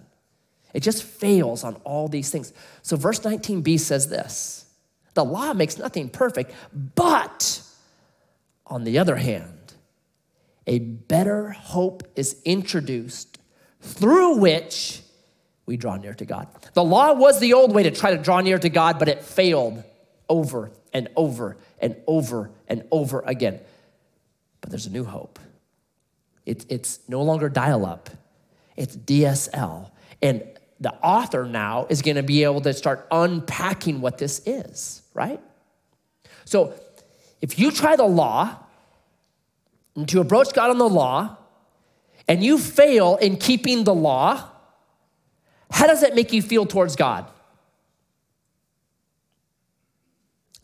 It 0.72 0.83
just 0.83 1.04
fails 1.04 1.62
on 1.62 1.76
all 1.85 2.09
these 2.09 2.30
things. 2.30 2.52
So, 2.83 2.96
verse 2.96 3.20
19b 3.20 3.78
says 3.78 4.09
this 4.09 4.66
The 5.14 5.24
law 5.24 5.52
makes 5.54 5.78
nothing 5.78 6.09
perfect, 6.09 6.52
but 6.94 7.62
on 8.66 8.85
the 8.85 8.98
other 8.98 9.16
hand, 9.16 9.74
a 10.66 10.78
better 10.78 11.50
hope 11.50 12.02
is 12.16 12.40
introduced 12.44 13.34
through 13.85 14.38
which 14.38 15.03
we 15.66 15.77
draw 15.77 15.97
near 15.97 16.14
to 16.14 16.25
God. 16.25 16.49
The 16.73 16.85
law 16.85 17.12
was 17.12 17.38
the 17.40 17.53
old 17.53 17.75
way 17.75 17.85
to 17.85 17.90
try 17.90 18.16
to 18.16 18.23
draw 18.23 18.40
near 18.40 18.59
to 18.59 18.68
God, 18.68 18.99
but 18.99 19.09
it 19.09 19.23
failed 19.23 19.83
over 20.29 20.70
and 20.92 21.09
over 21.16 21.57
and 21.79 21.97
over 22.07 22.51
and 22.66 22.85
over 22.90 23.23
again. 23.27 23.61
But 24.61 24.70
there's 24.70 24.87
a 24.87 24.90
new 24.90 25.05
hope. 25.05 25.38
It, 26.47 26.66
it's 26.68 26.99
no 27.09 27.23
longer 27.23 27.49
dial 27.49 27.87
up, 27.87 28.11
it's 28.77 28.97
DSL. 28.97 29.90
And 30.23 30.44
the 30.81 30.94
author 30.94 31.47
now 31.47 31.87
is 31.88 32.03
going 32.03 32.16
to 32.16 32.23
be 32.23 32.44
able 32.44 32.61
to 32.62 32.73
start 32.73 33.07
unpacking 33.11 34.01
what 34.01 34.18
this 34.18 34.40
is, 34.47 35.03
right? 35.12 35.40
So 36.44 36.75
if 37.40 37.59
you 37.59 37.70
try 37.70 37.97
the 37.97 38.05
law 38.05 38.57
and 39.94 40.09
to 40.09 40.20
approach 40.20 40.53
God 40.53 40.70
on 40.70 40.79
the 40.79 40.88
law, 40.88 41.37
and 42.28 42.42
you 42.42 42.58
fail 42.58 43.16
in 43.16 43.37
keeping 43.37 43.84
the 43.84 43.94
law, 43.94 44.48
how 45.70 45.87
does 45.87 46.00
that 46.00 46.14
make 46.14 46.32
you 46.32 46.42
feel 46.42 46.66
towards 46.66 46.96
God? 46.96 47.26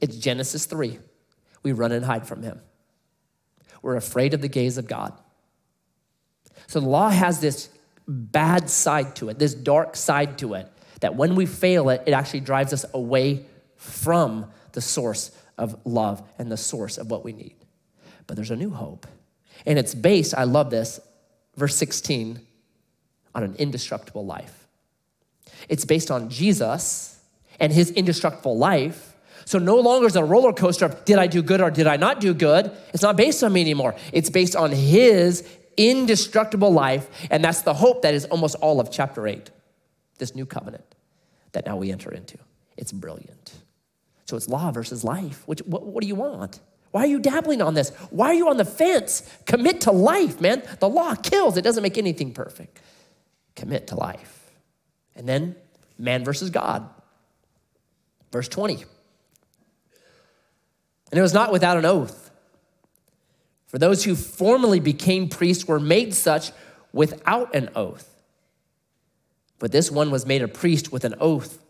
It's 0.01 0.17
Genesis 0.17 0.67
3. 0.67 0.99
We 1.63 1.73
run 1.73 1.93
and 1.93 2.05
hide 2.05 2.27
from 2.27 2.43
Him. 2.43 2.61
We're 3.83 3.97
afraid 3.97 4.35
of 4.35 4.41
the 4.41 4.49
gaze 4.49 4.79
of 4.79 4.87
God. 4.87 5.13
So 6.67 6.81
the 6.81 6.89
law 6.89 7.11
has 7.11 7.41
this 7.41 7.69
bad 8.07 8.71
side 8.71 9.17
to 9.17 9.29
it, 9.29 9.39
this 9.39 9.55
dark 9.55 9.97
side 9.97 10.39
to 10.39 10.55
it, 10.55 10.71
that 11.01 11.17
when 11.17 11.35
we 11.35 11.47
fail 11.47 11.89
it, 11.91 12.03
it 12.07 12.13
actually 12.13 12.41
drives 12.41 12.73
us 12.73 12.85
away 12.95 13.47
from 13.77 14.47
the 14.73 14.81
source 14.81 15.31
of 15.59 15.77
love 15.85 16.23
and 16.39 16.51
the 16.51 16.57
source 16.57 16.99
of 16.99 17.11
what 17.11 17.25
we 17.25 17.33
need. 17.33 17.57
But 18.27 18.37
there's 18.37 18.51
a 18.51 18.57
new 18.57 18.71
hope. 18.71 19.07
And 19.67 19.79
it's 19.79 19.95
based, 19.95 20.35
I 20.35 20.45
love 20.45 20.71
this, 20.71 21.01
verse 21.57 21.77
16, 21.77 22.41
on 23.35 23.43
an 23.43 23.55
indestructible 23.57 24.25
life. 24.25 24.67
It's 25.69 25.85
based 25.85 26.11
on 26.11 26.31
Jesus 26.31 27.21
and 27.59 27.73
his 27.73 27.91
indestructible 27.91 28.57
life. 28.57 29.15
So 29.45 29.59
no 29.59 29.77
longer 29.77 30.07
is 30.07 30.17
a 30.17 30.25
roller 30.25 30.53
coaster 30.53 30.87
of 30.87 31.05
did 31.05 31.19
I 31.19 31.27
do 31.27 31.43
good 31.43 31.61
or 31.61 31.71
did 31.71 31.87
I 31.87 31.97
not 31.97 32.21
do 32.21 32.35
good? 32.35 32.71
It's 32.93 33.03
not 33.03 33.17
based 33.17 33.43
on 33.43 33.53
me 33.53 33.61
anymore. 33.61 33.95
It's 34.13 34.31
based 34.31 34.57
on 34.57 34.71
his 34.71 35.47
indestructible 35.77 36.73
life. 36.73 37.09
And 37.31 37.45
that's 37.45 37.63
the 37.63 37.75
hope 37.75 38.03
that 38.03 38.15
is 38.15 38.25
almost 38.27 38.57
all 38.57 38.81
of 38.81 38.91
chapter 38.91 39.27
8, 39.27 39.51
this 40.19 40.35
new 40.35 40.47
covenant 40.47 40.85
that 41.53 41.67
now 41.67 41.77
we 41.77 41.91
enter 41.91 42.13
into. 42.13 42.39
It's 42.77 42.93
brilliant. 42.93 43.53
So 44.25 44.37
it's 44.37 44.49
law 44.49 44.71
versus 44.71 45.03
life. 45.03 45.43
Which, 45.47 45.61
what, 45.61 45.85
what 45.85 46.03
do 46.03 46.07
you 46.07 46.15
want? 46.15 46.61
Why 46.91 47.03
are 47.03 47.07
you 47.07 47.21
dabbling 47.21 47.63
on 47.63 47.75
this? 47.75 47.91
Why 48.11 48.29
are 48.29 48.35
you 48.35 48.49
on 48.49 48.57
the 48.57 48.65
fence? 48.65 49.23
Commit 49.47 49.83
to 49.83 49.93
life, 49.93 50.41
man. 50.41 50.63
The 50.81 50.89
law 50.89 51.15
kills, 51.15 51.57
it 51.57 51.63
doesn't 51.63 51.83
make 51.83 51.99
anything 51.99 52.33
perfect. 52.33 52.81
Commit 53.55 53.89
to 53.89 53.97
life. 53.97 54.51
And 55.15 55.29
then 55.29 55.55
man 55.99 56.25
versus 56.25 56.51
God. 56.51 56.89
Verse 58.33 58.49
20. 58.49 58.85
And 61.11 61.19
it 61.19 61.23
was 61.23 61.35
not 61.35 61.53
without 61.53 61.77
an 61.77 61.85
oath. 61.85 62.31
For 63.67 63.79
those 63.79 64.05
who 64.05 64.17
formerly 64.17 64.81
became 64.81 65.29
priests 65.29 65.67
were 65.67 65.81
made 65.81 66.15
such 66.15 66.51
without 66.93 67.55
an 67.55 67.71
oath. 67.77 68.09
But 69.61 69.73
this 69.73 69.91
one 69.91 70.11
was 70.11 70.27
made 70.27 70.43
a 70.43 70.49
priest 70.49 70.91
with 70.91 71.05
an 71.05 71.15
oath 71.21 71.63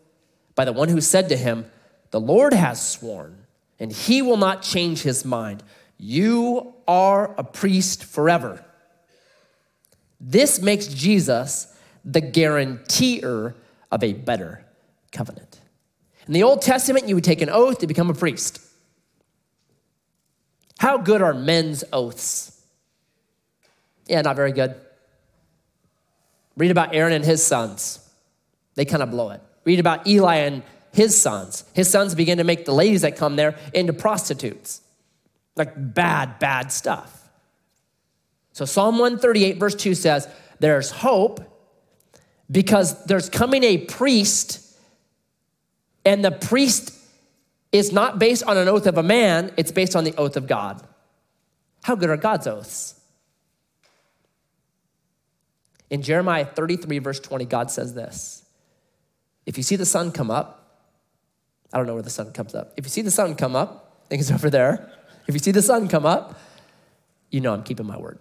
by 0.55 0.65
the 0.65 0.73
one 0.73 0.89
who 0.89 1.01
said 1.01 1.29
to 1.29 1.37
him, 1.37 1.65
The 2.09 2.19
Lord 2.19 2.53
has 2.53 2.81
sworn 2.83 3.40
and 3.81 3.91
he 3.91 4.21
will 4.21 4.37
not 4.37 4.61
change 4.61 5.01
his 5.01 5.25
mind. 5.25 5.63
You 5.97 6.75
are 6.87 7.33
a 7.35 7.43
priest 7.43 8.05
forever. 8.05 8.63
This 10.19 10.61
makes 10.61 10.85
Jesus 10.85 11.75
the 12.05 12.21
guarantor 12.21 13.55
of 13.91 14.03
a 14.03 14.13
better 14.13 14.63
covenant. 15.11 15.59
In 16.27 16.33
the 16.33 16.43
Old 16.43 16.61
Testament, 16.61 17.09
you 17.09 17.15
would 17.15 17.23
take 17.23 17.41
an 17.41 17.49
oath 17.49 17.79
to 17.79 17.87
become 17.87 18.11
a 18.11 18.13
priest. 18.13 18.61
How 20.77 20.99
good 20.99 21.23
are 21.23 21.33
men's 21.33 21.83
oaths? 21.91 22.63
Yeah, 24.05 24.21
not 24.21 24.35
very 24.35 24.51
good. 24.51 24.75
Read 26.55 26.69
about 26.69 26.93
Aaron 26.93 27.13
and 27.13 27.25
his 27.25 27.43
sons. 27.43 28.07
They 28.75 28.85
kind 28.85 29.01
of 29.01 29.09
blow 29.09 29.31
it. 29.31 29.41
Read 29.65 29.79
about 29.79 30.05
Eli 30.05 30.35
and 30.35 30.61
his 30.93 31.19
sons. 31.19 31.63
His 31.73 31.89
sons 31.89 32.15
begin 32.15 32.37
to 32.37 32.43
make 32.43 32.65
the 32.65 32.73
ladies 32.73 33.01
that 33.01 33.17
come 33.17 33.35
there 33.35 33.55
into 33.73 33.93
prostitutes. 33.93 34.81
Like 35.55 35.73
bad, 35.75 36.39
bad 36.39 36.71
stuff. 36.71 37.29
So 38.53 38.65
Psalm 38.65 38.95
138, 38.95 39.57
verse 39.57 39.75
2 39.75 39.95
says, 39.95 40.27
There's 40.59 40.91
hope 40.91 41.47
because 42.49 43.03
there's 43.05 43.29
coming 43.29 43.63
a 43.63 43.77
priest, 43.77 44.75
and 46.05 46.23
the 46.23 46.31
priest 46.31 46.93
is 47.71 47.93
not 47.93 48.19
based 48.19 48.43
on 48.43 48.57
an 48.57 48.67
oath 48.67 48.85
of 48.87 48.97
a 48.97 49.03
man, 49.03 49.53
it's 49.55 49.71
based 49.71 49.95
on 49.95 50.03
the 50.03 50.13
oath 50.17 50.35
of 50.35 50.47
God. 50.47 50.85
How 51.83 51.95
good 51.95 52.09
are 52.09 52.17
God's 52.17 52.47
oaths? 52.47 52.99
In 55.89 56.01
Jeremiah 56.01 56.45
33, 56.45 56.99
verse 56.99 57.19
20, 57.19 57.45
God 57.45 57.71
says 57.71 57.93
this 57.93 58.43
If 59.45 59.57
you 59.57 59.63
see 59.63 59.77
the 59.77 59.85
sun 59.85 60.11
come 60.11 60.29
up, 60.29 60.60
I 61.73 61.77
don't 61.77 61.87
know 61.87 61.93
where 61.93 62.03
the 62.03 62.09
sun 62.09 62.31
comes 62.33 62.53
up. 62.53 62.73
If 62.77 62.85
you 62.85 62.89
see 62.89 63.01
the 63.01 63.11
sun 63.11 63.35
come 63.35 63.55
up, 63.55 64.01
I 64.05 64.07
think 64.09 64.21
it's 64.21 64.31
over 64.31 64.49
there. 64.49 64.91
If 65.27 65.33
you 65.33 65.39
see 65.39 65.51
the 65.51 65.61
sun 65.61 65.87
come 65.87 66.05
up, 66.05 66.39
you 67.29 67.39
know 67.39 67.53
I'm 67.53 67.63
keeping 67.63 67.85
my 67.85 67.97
word. 67.97 68.19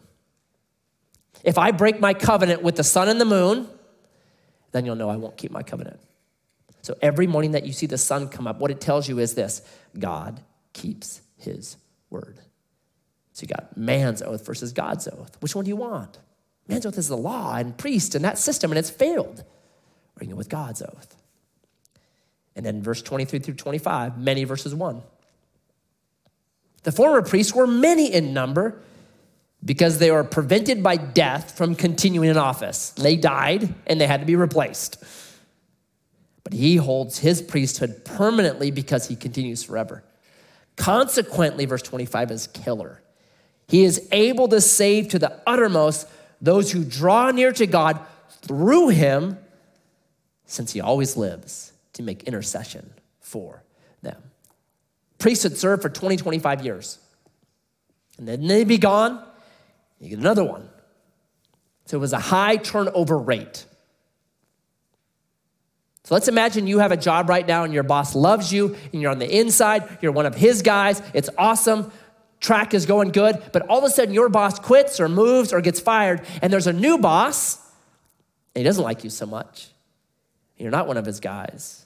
If 1.42 1.58
I 1.58 1.70
break 1.70 2.00
my 2.00 2.14
covenant 2.14 2.62
with 2.62 2.76
the 2.76 2.84
sun 2.84 3.08
and 3.08 3.20
the 3.20 3.24
moon, 3.24 3.68
then 4.72 4.84
you'll 4.84 4.96
know 4.96 5.08
I 5.08 5.16
won't 5.16 5.36
keep 5.36 5.50
my 5.50 5.62
covenant. 5.62 5.98
So 6.82 6.96
every 7.02 7.26
morning 7.26 7.52
that 7.52 7.66
you 7.66 7.72
see 7.72 7.86
the 7.86 7.98
sun 7.98 8.28
come 8.28 8.46
up, 8.46 8.60
what 8.60 8.70
it 8.70 8.80
tells 8.80 9.08
you 9.08 9.18
is 9.18 9.34
this 9.34 9.62
God 9.98 10.40
keeps 10.72 11.20
his 11.36 11.76
word. 12.08 12.40
So 13.32 13.42
you 13.42 13.48
got 13.48 13.76
man's 13.76 14.22
oath 14.22 14.44
versus 14.44 14.72
God's 14.72 15.08
oath. 15.08 15.36
Which 15.40 15.54
one 15.54 15.64
do 15.64 15.68
you 15.70 15.76
want? 15.76 16.18
Man's 16.68 16.86
oath 16.86 16.98
is 16.98 17.08
the 17.08 17.16
law 17.16 17.56
and 17.56 17.76
priest 17.76 18.14
and 18.14 18.24
that 18.24 18.38
system, 18.38 18.70
and 18.70 18.78
it's 18.78 18.90
failed. 18.90 19.44
You 20.20 20.28
go 20.28 20.36
with 20.36 20.50
God's 20.50 20.82
oath. 20.82 21.16
And 22.56 22.66
then 22.66 22.82
verse 22.82 23.02
23 23.02 23.38
through 23.38 23.54
25, 23.54 24.18
many 24.18 24.44
verses 24.44 24.74
1. 24.74 25.02
The 26.82 26.92
former 26.92 27.22
priests 27.22 27.54
were 27.54 27.66
many 27.66 28.12
in 28.12 28.32
number 28.32 28.80
because 29.64 29.98
they 29.98 30.10
were 30.10 30.24
prevented 30.24 30.82
by 30.82 30.96
death 30.96 31.56
from 31.56 31.74
continuing 31.74 32.30
in 32.30 32.36
office. 32.36 32.90
They 32.90 33.16
died 33.16 33.74
and 33.86 34.00
they 34.00 34.06
had 34.06 34.20
to 34.20 34.26
be 34.26 34.36
replaced. 34.36 35.02
But 36.42 36.54
he 36.54 36.76
holds 36.76 37.18
his 37.18 37.42
priesthood 37.42 38.04
permanently 38.04 38.70
because 38.70 39.08
he 39.08 39.16
continues 39.16 39.62
forever. 39.62 40.02
Consequently, 40.76 41.66
verse 41.66 41.82
25 41.82 42.30
is 42.30 42.46
killer. 42.48 43.02
He 43.68 43.84
is 43.84 44.08
able 44.10 44.48
to 44.48 44.60
save 44.60 45.08
to 45.08 45.18
the 45.18 45.40
uttermost 45.46 46.08
those 46.40 46.72
who 46.72 46.82
draw 46.82 47.30
near 47.30 47.52
to 47.52 47.66
God 47.66 48.00
through 48.42 48.88
him, 48.88 49.38
since 50.46 50.72
he 50.72 50.80
always 50.80 51.16
lives 51.16 51.70
to 51.94 52.02
make 52.02 52.24
intercession 52.24 52.92
for 53.20 53.62
them. 54.02 54.22
Priests 55.18 55.44
had 55.44 55.56
served 55.56 55.82
for 55.82 55.88
20, 55.88 56.16
25 56.16 56.64
years. 56.64 56.98
And 58.18 58.26
then 58.28 58.46
they'd 58.46 58.68
be 58.68 58.78
gone, 58.78 59.24
you 59.98 60.10
get 60.10 60.18
another 60.18 60.44
one. 60.44 60.68
So 61.86 61.96
it 61.96 62.00
was 62.00 62.12
a 62.12 62.18
high 62.18 62.56
turnover 62.56 63.18
rate. 63.18 63.64
So 66.04 66.14
let's 66.14 66.28
imagine 66.28 66.66
you 66.66 66.78
have 66.78 66.92
a 66.92 66.96
job 66.96 67.28
right 67.28 67.46
now 67.46 67.64
and 67.64 67.72
your 67.72 67.82
boss 67.82 68.14
loves 68.14 68.52
you 68.52 68.76
and 68.92 69.00
you're 69.00 69.10
on 69.10 69.18
the 69.18 69.38
inside, 69.38 69.98
you're 70.00 70.12
one 70.12 70.26
of 70.26 70.34
his 70.34 70.62
guys, 70.62 71.02
it's 71.14 71.30
awesome, 71.38 71.92
track 72.40 72.74
is 72.74 72.86
going 72.86 73.10
good, 73.10 73.42
but 73.52 73.68
all 73.68 73.78
of 73.78 73.84
a 73.84 73.90
sudden 73.90 74.14
your 74.14 74.28
boss 74.28 74.58
quits 74.58 74.98
or 74.98 75.08
moves 75.08 75.52
or 75.52 75.60
gets 75.60 75.78
fired 75.78 76.22
and 76.42 76.52
there's 76.52 76.66
a 76.66 76.72
new 76.72 76.98
boss 76.98 77.58
and 78.54 78.62
he 78.62 78.64
doesn't 78.64 78.82
like 78.82 79.04
you 79.04 79.10
so 79.10 79.26
much. 79.26 79.68
You're 80.56 80.70
not 80.70 80.86
one 80.86 80.96
of 80.96 81.06
his 81.06 81.20
guys. 81.20 81.79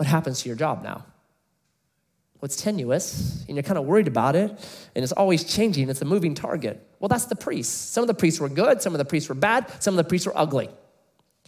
What 0.00 0.06
happens 0.06 0.40
to 0.40 0.48
your 0.48 0.56
job 0.56 0.82
now? 0.82 1.04
Well, 2.40 2.44
it's 2.44 2.56
tenuous 2.56 3.44
and 3.46 3.54
you're 3.54 3.62
kind 3.62 3.76
of 3.76 3.84
worried 3.84 4.08
about 4.08 4.34
it 4.34 4.50
and 4.94 5.02
it's 5.02 5.12
always 5.12 5.44
changing. 5.44 5.90
It's 5.90 6.00
a 6.00 6.06
moving 6.06 6.34
target. 6.34 6.82
Well, 6.98 7.10
that's 7.10 7.26
the 7.26 7.36
priests. 7.36 7.74
Some 7.74 8.02
of 8.02 8.08
the 8.08 8.14
priests 8.14 8.40
were 8.40 8.48
good, 8.48 8.80
some 8.80 8.94
of 8.94 8.98
the 8.98 9.04
priests 9.04 9.28
were 9.28 9.34
bad, 9.34 9.70
some 9.82 9.92
of 9.92 9.98
the 9.98 10.08
priests 10.08 10.26
were 10.26 10.32
ugly. 10.34 10.70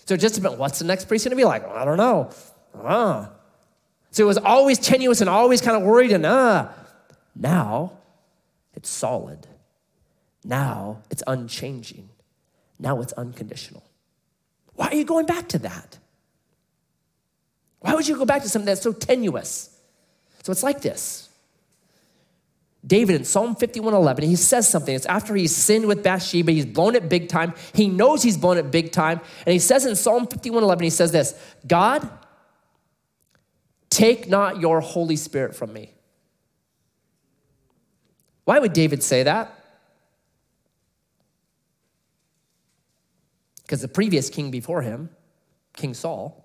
So 0.04 0.18
just 0.18 0.36
about 0.36 0.58
what's 0.58 0.78
the 0.78 0.84
next 0.84 1.06
priest 1.08 1.24
going 1.24 1.30
to 1.30 1.36
be 1.36 1.46
like? 1.46 1.66
Well, 1.66 1.74
I 1.74 1.86
don't 1.86 1.96
know. 1.96 2.30
Uh. 2.78 3.28
So 4.10 4.22
it 4.22 4.26
was 4.26 4.36
always 4.36 4.78
tenuous 4.78 5.22
and 5.22 5.30
always 5.30 5.62
kind 5.62 5.78
of 5.78 5.84
worried 5.84 6.12
and 6.12 6.26
uh. 6.26 6.68
Now 7.34 7.92
it's 8.74 8.90
solid. 8.90 9.46
Now 10.44 11.00
it's 11.10 11.22
unchanging. 11.26 12.10
Now 12.78 13.00
it's 13.00 13.14
unconditional. 13.14 13.82
Why 14.74 14.88
are 14.88 14.94
you 14.94 15.06
going 15.06 15.24
back 15.24 15.48
to 15.48 15.58
that? 15.60 15.96
Why 17.82 17.94
would 17.94 18.08
you 18.08 18.16
go 18.16 18.24
back 18.24 18.42
to 18.42 18.48
something 18.48 18.66
that's 18.66 18.82
so 18.82 18.92
tenuous? 18.92 19.78
So 20.42 20.50
it's 20.50 20.62
like 20.62 20.80
this. 20.80 21.28
David 22.84 23.16
in 23.16 23.24
Psalm 23.24 23.54
51:11, 23.54 24.24
he 24.24 24.36
says 24.36 24.68
something. 24.68 24.94
It's 24.94 25.06
after 25.06 25.36
he's 25.36 25.54
sinned 25.54 25.86
with 25.86 26.02
Bathsheba, 26.02 26.50
he's 26.50 26.66
blown 26.66 26.96
it 26.96 27.08
big 27.08 27.28
time. 27.28 27.54
He 27.74 27.88
knows 27.88 28.22
he's 28.22 28.36
blown 28.36 28.56
it 28.56 28.70
big 28.70 28.90
time. 28.90 29.20
And 29.46 29.52
he 29.52 29.58
says 29.58 29.86
in 29.86 29.94
Psalm 29.94 30.26
51:11, 30.26 30.82
he 30.82 30.90
says 30.90 31.12
this, 31.12 31.34
God, 31.66 32.08
take 33.90 34.28
not 34.28 34.60
your 34.60 34.80
Holy 34.80 35.16
Spirit 35.16 35.54
from 35.54 35.72
me. 35.72 35.92
Why 38.44 38.58
would 38.58 38.72
David 38.72 39.02
say 39.02 39.22
that? 39.22 39.58
Because 43.62 43.80
the 43.80 43.88
previous 43.88 44.28
king 44.28 44.50
before 44.50 44.82
him, 44.82 45.08
King 45.74 45.94
Saul, 45.94 46.41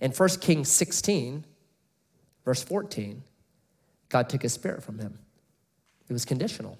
in 0.00 0.12
1 0.12 0.28
Kings 0.40 0.68
16, 0.68 1.44
verse 2.44 2.62
14, 2.62 3.22
God 4.08 4.28
took 4.28 4.42
his 4.42 4.52
spirit 4.52 4.82
from 4.82 4.98
him. 4.98 5.18
It 6.08 6.12
was 6.12 6.24
conditional. 6.24 6.78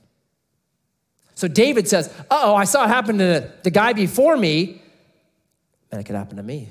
So 1.35 1.47
David 1.47 1.87
says, 1.87 2.13
Oh, 2.31 2.55
I 2.55 2.65
saw 2.65 2.85
it 2.85 2.89
happen 2.89 3.19
to 3.19 3.53
the 3.63 3.71
guy 3.71 3.93
before 3.93 4.37
me. 4.37 4.83
Man, 5.93 6.01
it 6.01 6.05
could 6.05 6.17
happen 6.17 6.37
to 6.37 6.43
me. 6.43 6.69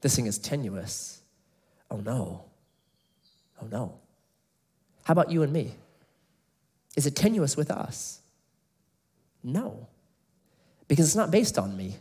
This 0.00 0.16
thing 0.16 0.26
is 0.26 0.38
tenuous. 0.38 1.20
Oh 1.90 1.98
no. 1.98 2.44
Oh 3.60 3.66
no. 3.70 3.94
How 5.04 5.12
about 5.12 5.30
you 5.30 5.42
and 5.42 5.52
me? 5.52 5.74
Is 6.96 7.06
it 7.06 7.16
tenuous 7.16 7.56
with 7.56 7.70
us? 7.70 8.20
No. 9.42 9.86
Because 10.88 11.06
it's 11.06 11.16
not 11.16 11.30
based 11.30 11.58
on 11.58 11.76
me. 11.76 11.96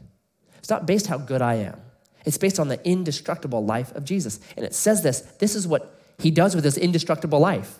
It's 0.57 0.69
not 0.69 0.85
based 0.85 1.07
how 1.07 1.17
good 1.17 1.41
I 1.41 1.55
am. 1.55 1.79
It's 2.25 2.37
based 2.37 2.59
on 2.59 2.67
the 2.67 2.83
indestructible 2.87 3.65
life 3.65 3.91
of 3.95 4.05
Jesus. 4.05 4.39
And 4.55 4.65
it 4.65 4.73
says 4.73 5.03
this 5.03 5.21
this 5.39 5.55
is 5.55 5.67
what 5.67 5.99
he 6.19 6.31
does 6.31 6.55
with 6.55 6.63
his 6.63 6.77
indestructible 6.77 7.39
life. 7.39 7.79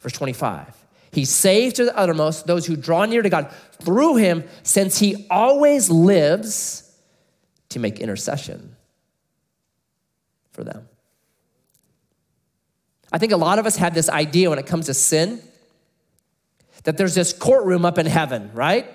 Verse 0.00 0.12
25. 0.12 0.76
He 1.12 1.24
saves 1.24 1.74
to 1.74 1.84
the 1.84 1.96
uttermost 1.96 2.46
those 2.46 2.66
who 2.66 2.76
draw 2.76 3.04
near 3.04 3.22
to 3.22 3.28
God 3.28 3.54
through 3.80 4.16
him, 4.16 4.44
since 4.64 4.98
he 4.98 5.26
always 5.30 5.88
lives 5.88 6.92
to 7.68 7.78
make 7.78 8.00
intercession 8.00 8.74
for 10.50 10.64
them. 10.64 10.88
I 13.12 13.18
think 13.18 13.30
a 13.30 13.36
lot 13.36 13.60
of 13.60 13.66
us 13.66 13.76
have 13.76 13.94
this 13.94 14.08
idea 14.08 14.50
when 14.50 14.58
it 14.58 14.66
comes 14.66 14.86
to 14.86 14.94
sin 14.94 15.40
that 16.82 16.96
there's 16.96 17.14
this 17.14 17.32
courtroom 17.32 17.84
up 17.84 17.98
in 17.98 18.06
heaven, 18.06 18.50
right? 18.54 18.86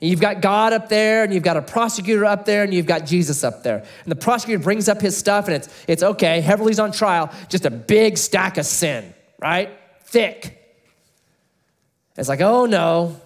And 0.00 0.10
you've 0.10 0.20
got 0.20 0.40
God 0.40 0.72
up 0.72 0.88
there, 0.88 1.24
and 1.24 1.32
you've 1.32 1.42
got 1.42 1.56
a 1.56 1.62
prosecutor 1.62 2.24
up 2.24 2.44
there, 2.44 2.62
and 2.62 2.74
you've 2.74 2.86
got 2.86 3.06
Jesus 3.06 3.42
up 3.44 3.62
there. 3.62 3.78
And 3.78 4.10
the 4.10 4.16
prosecutor 4.16 4.62
brings 4.62 4.88
up 4.88 5.00
his 5.00 5.16
stuff, 5.16 5.46
and 5.46 5.54
it's, 5.54 5.68
it's 5.88 6.02
okay, 6.02 6.40
Heverly's 6.40 6.78
on 6.78 6.92
trial, 6.92 7.32
just 7.48 7.64
a 7.64 7.70
big 7.70 8.18
stack 8.18 8.58
of 8.58 8.66
sin, 8.66 9.14
right? 9.38 9.70
Thick. 10.04 10.62
It's 12.16 12.28
like, 12.28 12.40
oh 12.40 12.66
no. 12.66 13.20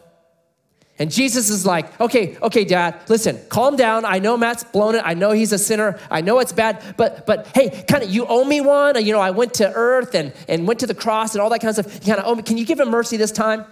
And 0.98 1.11
Jesus 1.11 1.48
is 1.48 1.64
like, 1.64 1.98
okay, 1.98 2.37
okay, 2.42 2.64
dad, 2.64 3.00
listen, 3.09 3.40
calm 3.48 3.75
down. 3.75 4.04
I 4.04 4.18
know 4.18 4.37
Matt's 4.37 4.64
blown 4.64 4.94
it. 4.96 5.02
I 5.02 5.14
know 5.14 5.31
he's 5.31 5.50
a 5.50 5.58
sinner. 5.58 5.98
I 6.10 6.21
know 6.21 6.40
it's 6.40 6.52
bad, 6.52 6.94
but 6.98 7.25
but 7.25 7.46
hey, 7.54 7.85
kind 7.88 8.02
of 8.02 8.10
you 8.10 8.27
owe 8.27 8.44
me 8.44 8.60
one. 8.60 9.02
You 9.02 9.14
know, 9.14 9.21
I 9.21 9.31
went 9.31 9.54
to 9.54 9.73
earth 9.73 10.14
and, 10.14 10.35
and 10.46 10.68
went 10.68 10.81
to 10.81 10.87
the 10.87 10.94
cross 10.94 11.35
and 11.35 11.40
all 11.40 11.48
that 11.50 11.60
kind 11.60 11.77
of 11.77 11.87
stuff. 11.87 12.06
You 12.06 12.12
kind 12.12 12.21
of 12.21 12.27
owe 12.27 12.35
me. 12.35 12.42
Can 12.42 12.58
you 12.58 12.66
give 12.66 12.79
him 12.79 12.90
mercy 12.90 13.16
this 13.16 13.33
time? 13.33 13.64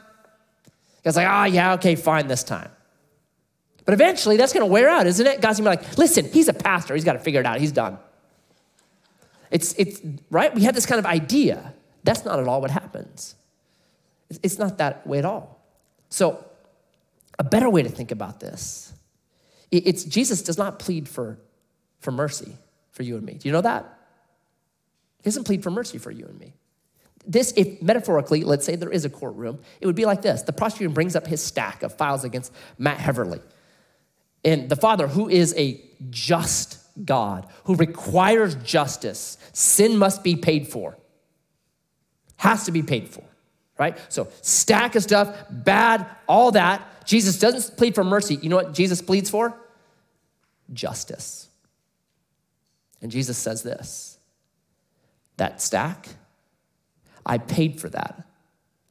God's 1.04 1.16
like, 1.16 1.28
ah, 1.28 1.42
oh, 1.42 1.44
yeah, 1.44 1.74
okay, 1.74 1.96
fine 1.96 2.28
this 2.28 2.42
time. 2.42 2.70
But 3.88 3.94
eventually 3.94 4.36
that's 4.36 4.52
gonna 4.52 4.66
wear 4.66 4.86
out, 4.86 5.06
isn't 5.06 5.26
it? 5.26 5.40
God's 5.40 5.60
gonna 5.60 5.70
be 5.74 5.76
like, 5.78 5.96
listen, 5.96 6.26
he's 6.30 6.48
a 6.48 6.52
pastor, 6.52 6.92
he's 6.92 7.04
gotta 7.04 7.20
figure 7.20 7.40
it 7.40 7.46
out, 7.46 7.58
he's 7.58 7.72
done. 7.72 7.96
It's 9.50 9.72
it's 9.78 10.02
right? 10.28 10.54
We 10.54 10.64
have 10.64 10.74
this 10.74 10.84
kind 10.84 10.98
of 10.98 11.06
idea. 11.06 11.72
That's 12.04 12.22
not 12.22 12.38
at 12.38 12.46
all 12.46 12.60
what 12.60 12.70
happens. 12.70 13.34
It's 14.42 14.58
not 14.58 14.76
that 14.76 15.06
way 15.06 15.18
at 15.18 15.24
all. 15.24 15.64
So, 16.10 16.44
a 17.38 17.44
better 17.44 17.70
way 17.70 17.82
to 17.82 17.88
think 17.88 18.10
about 18.10 18.40
this 18.40 18.92
it's 19.70 20.04
Jesus 20.04 20.42
does 20.42 20.58
not 20.58 20.78
plead 20.78 21.08
for, 21.08 21.38
for 22.00 22.10
mercy 22.10 22.58
for 22.92 23.04
you 23.04 23.16
and 23.16 23.24
me. 23.24 23.38
Do 23.40 23.48
you 23.48 23.52
know 23.52 23.62
that? 23.62 23.86
He 25.22 25.30
doesn't 25.30 25.44
plead 25.44 25.62
for 25.62 25.70
mercy 25.70 25.96
for 25.96 26.10
you 26.10 26.26
and 26.26 26.38
me. 26.38 26.52
This, 27.26 27.54
if 27.56 27.80
metaphorically, 27.80 28.44
let's 28.44 28.66
say 28.66 28.76
there 28.76 28.92
is 28.92 29.06
a 29.06 29.10
courtroom, 29.10 29.60
it 29.80 29.86
would 29.86 29.96
be 29.96 30.04
like 30.04 30.20
this. 30.20 30.42
The 30.42 30.52
prosecutor 30.52 30.92
brings 30.92 31.16
up 31.16 31.26
his 31.26 31.42
stack 31.42 31.82
of 31.82 31.94
files 31.94 32.24
against 32.24 32.52
Matt 32.76 32.98
Heverly. 32.98 33.40
And 34.44 34.68
the 34.68 34.76
father, 34.76 35.08
who 35.08 35.28
is 35.28 35.54
a 35.56 35.80
just 36.10 36.78
God 37.04 37.46
who 37.64 37.74
requires 37.74 38.54
justice. 38.56 39.38
Sin 39.52 39.96
must 39.96 40.22
be 40.22 40.36
paid 40.36 40.68
for, 40.68 40.96
has 42.36 42.64
to 42.64 42.72
be 42.72 42.82
paid 42.82 43.08
for, 43.08 43.24
right? 43.78 43.98
So, 44.12 44.28
stack 44.42 44.94
of 44.94 45.02
stuff, 45.02 45.36
bad, 45.50 46.06
all 46.26 46.52
that. 46.52 46.82
Jesus 47.04 47.38
doesn't 47.38 47.76
plead 47.76 47.94
for 47.94 48.04
mercy. 48.04 48.36
You 48.36 48.48
know 48.48 48.56
what 48.56 48.74
Jesus 48.74 49.00
pleads 49.00 49.30
for? 49.30 49.58
Justice. 50.72 51.48
And 53.00 53.10
Jesus 53.10 53.38
says 53.38 53.62
this 53.62 54.18
that 55.36 55.62
stack, 55.62 56.08
I 57.24 57.38
paid 57.38 57.80
for 57.80 57.88
that 57.90 58.24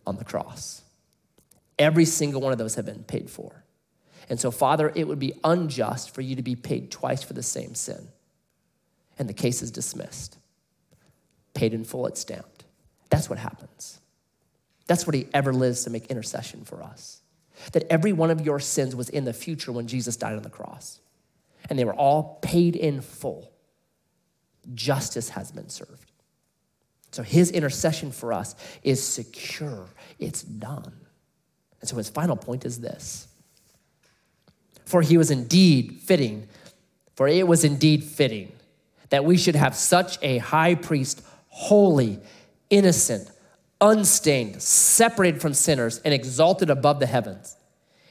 on 0.05 0.17
the 0.17 0.23
cross. 0.23 0.81
Every 1.77 2.05
single 2.05 2.41
one 2.41 2.53
of 2.53 2.57
those 2.57 2.75
have 2.75 2.85
been 2.85 3.03
paid 3.03 3.29
for. 3.29 3.63
And 4.29 4.39
so, 4.39 4.51
Father, 4.51 4.91
it 4.93 5.07
would 5.07 5.19
be 5.19 5.33
unjust 5.43 6.13
for 6.13 6.21
you 6.21 6.35
to 6.35 6.41
be 6.41 6.55
paid 6.55 6.91
twice 6.91 7.23
for 7.23 7.33
the 7.33 7.43
same 7.43 7.75
sin. 7.75 8.09
And 9.17 9.27
the 9.27 9.33
case 9.33 9.61
is 9.61 9.71
dismissed. 9.71 10.37
Paid 11.53 11.73
in 11.73 11.83
full, 11.83 12.07
it's 12.07 12.21
stamped. 12.21 12.65
That's 13.09 13.29
what 13.29 13.39
happens. 13.39 13.99
That's 14.85 15.07
what 15.07 15.15
he 15.15 15.27
ever 15.33 15.53
lives 15.53 15.83
to 15.83 15.89
make 15.89 16.07
intercession 16.07 16.65
for 16.65 16.83
us. 16.83 17.21
That 17.71 17.85
every 17.89 18.13
one 18.13 18.29
of 18.31 18.41
your 18.41 18.59
sins 18.59 18.95
was 18.95 19.09
in 19.09 19.25
the 19.25 19.33
future 19.33 19.71
when 19.71 19.87
Jesus 19.87 20.17
died 20.17 20.35
on 20.35 20.43
the 20.43 20.49
cross. 20.49 20.99
And 21.69 21.79
they 21.79 21.85
were 21.85 21.95
all 21.95 22.39
paid 22.41 22.75
in 22.75 23.01
full. 23.01 23.51
Justice 24.73 25.29
has 25.29 25.51
been 25.51 25.69
served. 25.69 26.11
So 27.11 27.23
his 27.23 27.51
intercession 27.51 28.11
for 28.11 28.33
us 28.33 28.55
is 28.83 29.01
secure, 29.01 29.87
it's 30.19 30.43
done. 30.43 30.93
And 31.79 31.89
so 31.89 31.95
his 31.95 32.09
final 32.09 32.35
point 32.35 32.65
is 32.65 32.79
this 32.79 33.27
For 34.87 35.01
he 35.01 35.17
was 35.17 35.31
indeed 35.31 35.99
fitting, 36.01 36.47
for 37.17 37.27
it 37.27 37.45
was 37.45 37.65
indeed 37.65 38.05
fitting 38.05 38.53
that 39.09 39.25
we 39.25 39.35
should 39.35 39.55
have 39.55 39.75
such 39.75 40.17
a 40.21 40.37
high 40.37 40.75
priest, 40.75 41.21
holy, 41.49 42.21
innocent, 42.69 43.29
unstained, 43.81 44.61
separated 44.61 45.41
from 45.41 45.53
sinners, 45.53 45.99
and 46.05 46.13
exalted 46.13 46.69
above 46.69 47.01
the 47.01 47.05
heavens. 47.05 47.57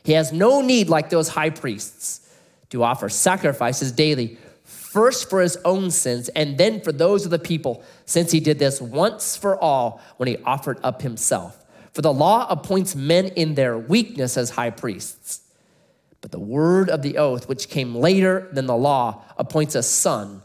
He 0.05 0.13
has 0.13 0.35
no 0.35 0.61
need, 0.61 0.91
like 0.91 1.09
those 1.09 1.31
high 1.31 1.49
priests, 1.49 2.31
to 2.69 2.85
offer 2.85 3.09
sacrifices 3.09 3.91
daily, 3.91 4.37
first 4.65 5.31
for 5.31 5.41
his 5.41 5.57
own 5.65 5.91
sins 5.91 6.29
and 6.29 6.59
then 6.59 6.83
for 6.83 6.93
those 6.93 7.25
of 7.25 7.31
the 7.31 7.39
people, 7.39 7.83
since 8.05 8.31
he 8.31 8.41
did 8.41 8.59
this 8.59 8.83
once 8.83 9.35
for 9.35 9.59
all 9.59 10.03
when 10.19 10.27
he 10.27 10.37
offered 10.45 10.79
up 10.83 11.01
himself. 11.01 11.65
For 11.95 12.03
the 12.03 12.13
law 12.13 12.47
appoints 12.51 12.95
men 12.95 13.29
in 13.29 13.55
their 13.55 13.79
weakness 13.79 14.37
as 14.37 14.51
high 14.51 14.69
priests. 14.69 15.41
But 16.27 16.33
the 16.33 16.41
word 16.41 16.91
of 16.91 17.03
the 17.03 17.19
oath, 17.19 17.49
which 17.49 17.69
came 17.69 17.95
later 17.95 18.49
than 18.51 18.67
the 18.67 18.77
law, 18.77 19.23
appoints 19.39 19.77
a 19.77 19.83
son 19.85 20.43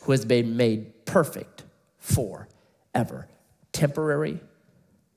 who 0.00 0.10
has 0.10 0.24
been 0.24 0.56
made 0.56 1.04
perfect 1.04 1.62
forever. 1.98 3.28
Temporary 3.70 4.40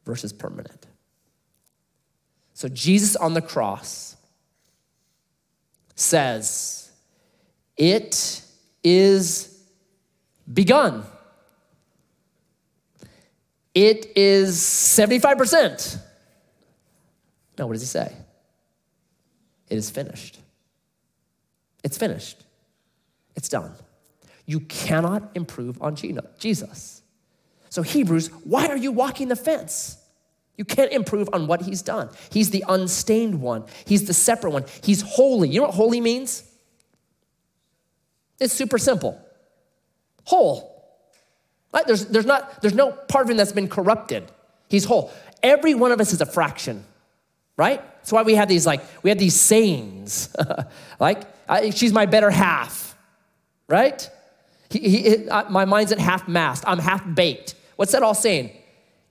versus 0.05 0.31
permanent. 0.31 0.85
So 2.53 2.67
Jesus 2.67 3.15
on 3.15 3.33
the 3.33 3.41
cross 3.41 4.15
says, 5.95 6.91
It 7.75 8.43
is 8.83 9.63
begun. 10.53 11.05
It 13.73 14.15
is 14.15 14.59
75%. 14.59 15.99
Now, 17.57 17.65
what 17.65 17.73
does 17.73 17.81
he 17.81 17.87
say? 17.87 18.15
It 19.69 19.77
is 19.77 19.89
finished. 19.89 20.39
It's 21.83 21.97
finished. 21.97 22.43
It's 23.35 23.49
done. 23.49 23.71
You 24.45 24.59
cannot 24.61 25.31
improve 25.35 25.81
on 25.81 25.95
Jesus. 25.95 27.01
So, 27.69 27.81
Hebrews, 27.81 28.27
why 28.43 28.67
are 28.67 28.77
you 28.77 28.91
walking 28.91 29.29
the 29.29 29.35
fence? 29.35 29.97
You 30.57 30.65
can't 30.65 30.91
improve 30.91 31.29
on 31.33 31.47
what 31.47 31.63
he's 31.63 31.81
done. 31.81 32.09
He's 32.31 32.51
the 32.51 32.63
unstained 32.67 33.41
one, 33.41 33.65
he's 33.85 34.05
the 34.05 34.13
separate 34.13 34.51
one, 34.51 34.65
he's 34.83 35.01
holy. 35.01 35.49
You 35.49 35.61
know 35.61 35.67
what 35.67 35.75
holy 35.75 36.01
means? 36.01 36.43
It's 38.39 38.53
super 38.53 38.77
simple 38.77 39.19
whole. 40.25 40.71
Right? 41.73 41.85
There's, 41.87 42.05
there's, 42.05 42.25
not, 42.25 42.61
there's 42.61 42.73
no 42.75 42.91
part 42.91 43.25
of 43.25 43.31
him 43.31 43.37
that's 43.37 43.51
been 43.51 43.67
corrupted. 43.67 44.31
He's 44.69 44.85
whole. 44.85 45.11
Every 45.41 45.73
one 45.73 45.91
of 45.91 45.99
us 45.99 46.13
is 46.13 46.21
a 46.21 46.25
fraction, 46.25 46.85
right? 47.57 47.81
That's 47.97 48.11
why 48.11 48.23
we 48.23 48.35
have 48.35 48.47
these 48.47 48.65
like, 48.65 48.81
we 49.03 49.09
have 49.09 49.19
these 49.19 49.39
sayings, 49.39 50.35
like, 50.99 51.23
I, 51.47 51.69
she's 51.69 51.93
my 51.93 52.05
better 52.05 52.29
half, 52.29 52.97
right? 53.67 54.09
He, 54.69 54.79
he, 54.79 55.29
I, 55.29 55.49
my 55.49 55.65
mind's 55.65 55.91
at 55.91 55.99
half 55.99 56.27
mast. 56.27 56.63
I'm 56.65 56.79
half 56.79 57.03
baked. 57.15 57.55
What's 57.75 57.91
that 57.91 58.03
all 58.03 58.15
saying? 58.15 58.51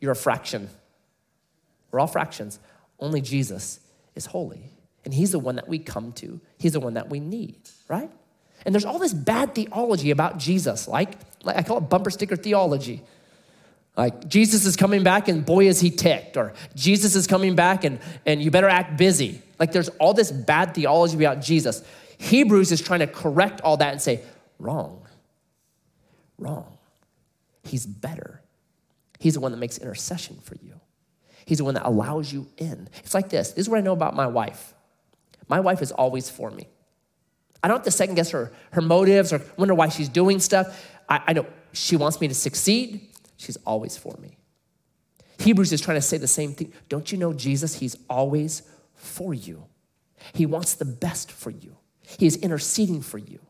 You're 0.01 0.12
a 0.12 0.16
fraction. 0.16 0.68
We're 1.90 2.01
all 2.01 2.07
fractions. 2.07 2.59
Only 2.99 3.20
Jesus 3.20 3.80
is 4.14 4.26
holy. 4.26 4.72
And 5.05 5.12
he's 5.12 5.32
the 5.32 5.38
one 5.38 5.57
that 5.57 5.68
we 5.68 5.78
come 5.78 6.12
to, 6.12 6.40
he's 6.59 6.72
the 6.72 6.80
one 6.80 6.95
that 6.95 7.11
we 7.11 7.20
need, 7.20 7.61
right? 7.88 8.11
And 8.64 8.74
there's 8.74 8.84
all 8.84 8.99
this 8.99 9.12
bad 9.12 9.55
theology 9.55 10.11
about 10.11 10.38
Jesus, 10.38 10.86
like, 10.86 11.14
like 11.43 11.57
I 11.57 11.62
call 11.62 11.78
it 11.78 11.88
bumper 11.88 12.11
sticker 12.11 12.36
theology. 12.36 13.03
Like 13.97 14.26
Jesus 14.28 14.64
is 14.64 14.76
coming 14.76 15.03
back 15.03 15.28
and 15.28 15.45
boy 15.45 15.66
is 15.66 15.80
he 15.80 15.90
ticked, 15.90 16.36
or 16.36 16.55
Jesus 16.74 17.14
is 17.14 17.26
coming 17.26 17.55
back 17.55 17.84
and, 17.84 17.99
and 18.24 18.43
you 18.43 18.51
better 18.51 18.68
act 18.68 18.97
busy. 18.97 19.43
Like 19.59 19.72
there's 19.72 19.88
all 19.90 20.14
this 20.14 20.32
bad 20.32 20.74
theology 20.74 21.16
about 21.16 21.43
Jesus. 21.43 21.84
Hebrews 22.18 22.72
is 22.72 22.80
trying 22.80 23.01
to 23.01 23.07
correct 23.07 23.61
all 23.61 23.76
that 23.78 23.93
and 23.93 24.01
say, 24.01 24.22
wrong, 24.59 25.07
wrong. 26.38 26.78
He's 27.64 27.84
better. 27.84 28.40
He's 29.18 29.34
the 29.34 29.40
one 29.40 29.53
that 29.53 29.59
makes 29.59 29.78
intercession 29.78 30.38
for 30.43 30.57
you. 30.62 30.80
He's 31.45 31.59
the 31.59 31.64
one 31.64 31.74
that 31.74 31.86
allows 31.86 32.32
you 32.32 32.49
in. 32.57 32.88
It's 33.01 33.14
like 33.14 33.28
this. 33.28 33.51
This 33.51 33.66
is 33.66 33.68
what 33.68 33.78
I 33.78 33.82
know 33.82 33.93
about 33.93 34.16
my 34.16 34.26
wife. 34.26 34.74
My 35.49 35.61
wife 35.61 35.82
is 35.82 35.93
always 35.93 36.30
for 36.30 36.51
me. 36.51 36.66
I 37.62 37.68
don't 37.68 37.76
have 37.76 37.84
to 37.84 37.90
second 37.90 38.14
guess 38.14 38.30
her, 38.30 38.53
her 38.72 38.80
motives 38.80 39.32
or 39.32 39.43
wonder 39.57 39.74
why 39.74 39.88
she's 39.88 40.09
doing 40.09 40.40
stuff. 40.40 40.88
I, 41.09 41.20
I 41.28 41.32
know 41.34 41.47
she 41.72 41.97
wants 41.97 42.20
me 42.20 42.28
to 42.28 42.34
succeed. 42.34 43.09
She's 43.43 43.57
always 43.66 43.97
for 43.97 44.16
me. 44.20 44.38
Hebrews 45.40 45.72
is 45.72 45.80
trying 45.80 45.97
to 45.97 46.03
say 46.03 46.16
the 46.16 46.28
same 46.28 46.53
thing. 46.53 46.72
Don't 46.88 47.11
you 47.11 47.18
know 47.18 47.32
Jesus? 47.32 47.74
He's 47.74 47.97
always 48.09 48.62
for 48.95 49.34
you. 49.34 49.64
He 50.32 50.47
wants 50.47 50.74
the 50.74 50.84
best 50.84 51.32
for 51.32 51.51
you. 51.51 51.76
He 52.03 52.26
is 52.26 52.36
interceding 52.36 53.03
for 53.03 53.18
you. 53.18 53.40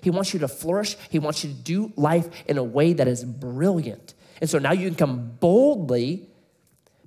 He 0.00 0.08
wants 0.08 0.32
you 0.32 0.40
to 0.40 0.48
flourish. 0.48 0.96
He 1.10 1.18
wants 1.18 1.44
you 1.44 1.50
to 1.50 1.56
do 1.56 1.92
life 1.96 2.28
in 2.46 2.56
a 2.56 2.64
way 2.64 2.94
that 2.94 3.06
is 3.06 3.26
brilliant. 3.26 4.14
And 4.40 4.48
so 4.48 4.58
now 4.58 4.72
you 4.72 4.88
can 4.88 4.96
come 4.96 5.36
boldly 5.38 6.30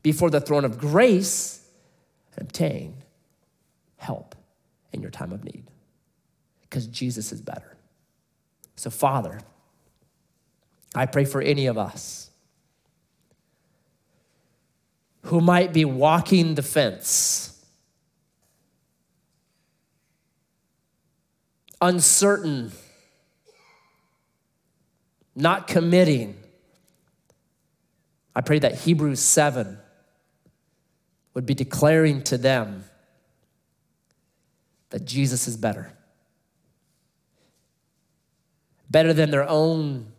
before 0.03 0.29
the 0.29 0.39
throne 0.39 0.65
of 0.65 0.77
grace 0.77 1.67
and 2.35 2.43
obtain 2.43 3.03
help 3.97 4.35
in 4.93 5.01
your 5.01 5.09
time 5.09 5.31
of 5.31 5.43
need 5.43 5.65
because 6.61 6.85
Jesus 6.85 7.31
is 7.31 7.41
better. 7.41 7.75
So, 8.75 8.91
Father, 8.91 9.39
I 10.93 11.07
pray 11.07 11.25
for 11.25 11.41
any 11.41 11.65
of 11.65 11.79
us 11.79 12.29
who 15.25 15.41
might 15.41 15.73
be 15.73 15.83
walking 15.83 16.53
the 16.53 16.61
fence, 16.61 17.65
uncertain, 21.81 22.71
not 25.35 25.67
committing. 25.67 26.35
I 28.35 28.41
pray 28.41 28.59
that 28.59 28.75
Hebrews 28.75 29.19
7 29.19 29.79
would 31.33 31.47
be 31.47 31.55
declaring 31.55 32.21
to 32.23 32.37
them 32.37 32.83
that 34.91 35.05
Jesus 35.05 35.47
is 35.47 35.57
better. 35.57 35.91
Better 38.91 39.11
than 39.11 39.31
their 39.31 39.49
own 39.49 40.11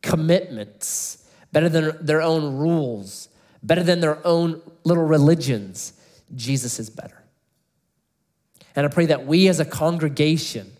commitments, 0.00 1.28
better 1.52 1.68
than 1.68 2.04
their 2.04 2.22
own 2.22 2.56
rules, 2.56 3.28
better 3.62 3.82
than 3.82 4.00
their 4.00 4.24
own 4.26 4.60
little 4.84 5.04
religions. 5.04 5.92
Jesus 6.34 6.78
is 6.78 6.90
better. 6.90 7.22
And 8.76 8.86
I 8.86 8.88
pray 8.88 9.06
that 9.06 9.26
we 9.26 9.48
as 9.48 9.60
a 9.60 9.64
congregation 9.64 10.72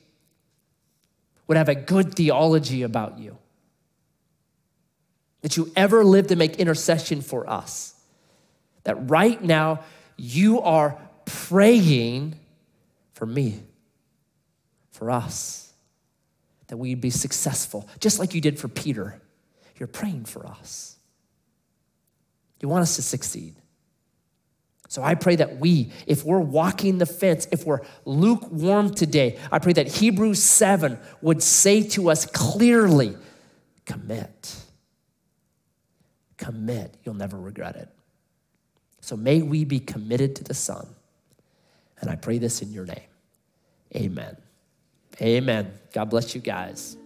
would 1.47 1.57
have 1.57 1.69
a 1.69 1.75
good 1.75 2.15
theology 2.15 2.83
about 2.83 3.19
you. 3.19 3.39
That 5.41 5.57
you 5.57 5.73
ever 5.75 6.05
live 6.05 6.29
to 6.29 6.37
make 6.37 6.57
intercession 6.57 7.23
for 7.23 7.49
us. 7.49 7.95
That 8.85 9.11
right 9.11 9.43
now 9.43 9.81
you 10.17 10.61
are 10.61 10.99
praying 11.25 12.39
for 13.15 13.27
me, 13.27 13.63
for 14.91 15.11
us 15.11 15.69
that 16.69 16.77
we'd 16.77 17.01
be 17.01 17.11
successful, 17.11 17.89
just 17.99 18.19
like 18.19 18.35
you 18.35 18.41
did 18.41 18.59
for 18.59 18.69
Peter. 18.69 19.21
You're 19.79 19.87
praying 19.89 20.27
for 20.27 20.47
us. 20.47 20.98
You 22.61 22.69
want 22.69 22.83
us 22.83 22.97
to 22.97 23.03
succeed. 23.03 23.57
So 24.89 25.03
I 25.03 25.15
pray 25.15 25.37
that 25.37 25.59
we, 25.59 25.93
if 26.07 26.25
we're 26.25 26.41
walking 26.41 26.97
the 26.97 27.07
fence, 27.07 27.47
if 27.53 27.67
we're 27.67 27.83
lukewarm 28.07 28.95
today, 28.95 29.39
I 29.53 29.59
pray 29.59 29.75
that 29.75 29.87
Hebrews 29.87 30.43
7 30.43 30.99
would 31.21 31.43
say 31.43 31.83
to 31.91 32.11
us 32.11 32.25
clearly 32.25 33.15
commit. 33.85 34.57
Commit. 36.39 36.97
You'll 37.05 37.15
never 37.15 37.39
regret 37.39 37.77
it. 37.77 37.89
So 39.03 39.15
may 39.15 39.43
we 39.43 39.65
be 39.65 39.79
committed 39.79 40.37
to 40.37 40.45
the 40.45 40.55
Son. 40.55 40.87
And 42.01 42.09
I 42.09 42.17
pray 42.17 42.39
this 42.39 42.63
in 42.63 42.73
your 42.73 42.87
name. 42.87 43.01
Amen. 43.95 44.37
Amen. 45.21 45.73
God 45.93 46.07
bless 46.07 46.35
you 46.35 46.41
guys. 46.41 46.97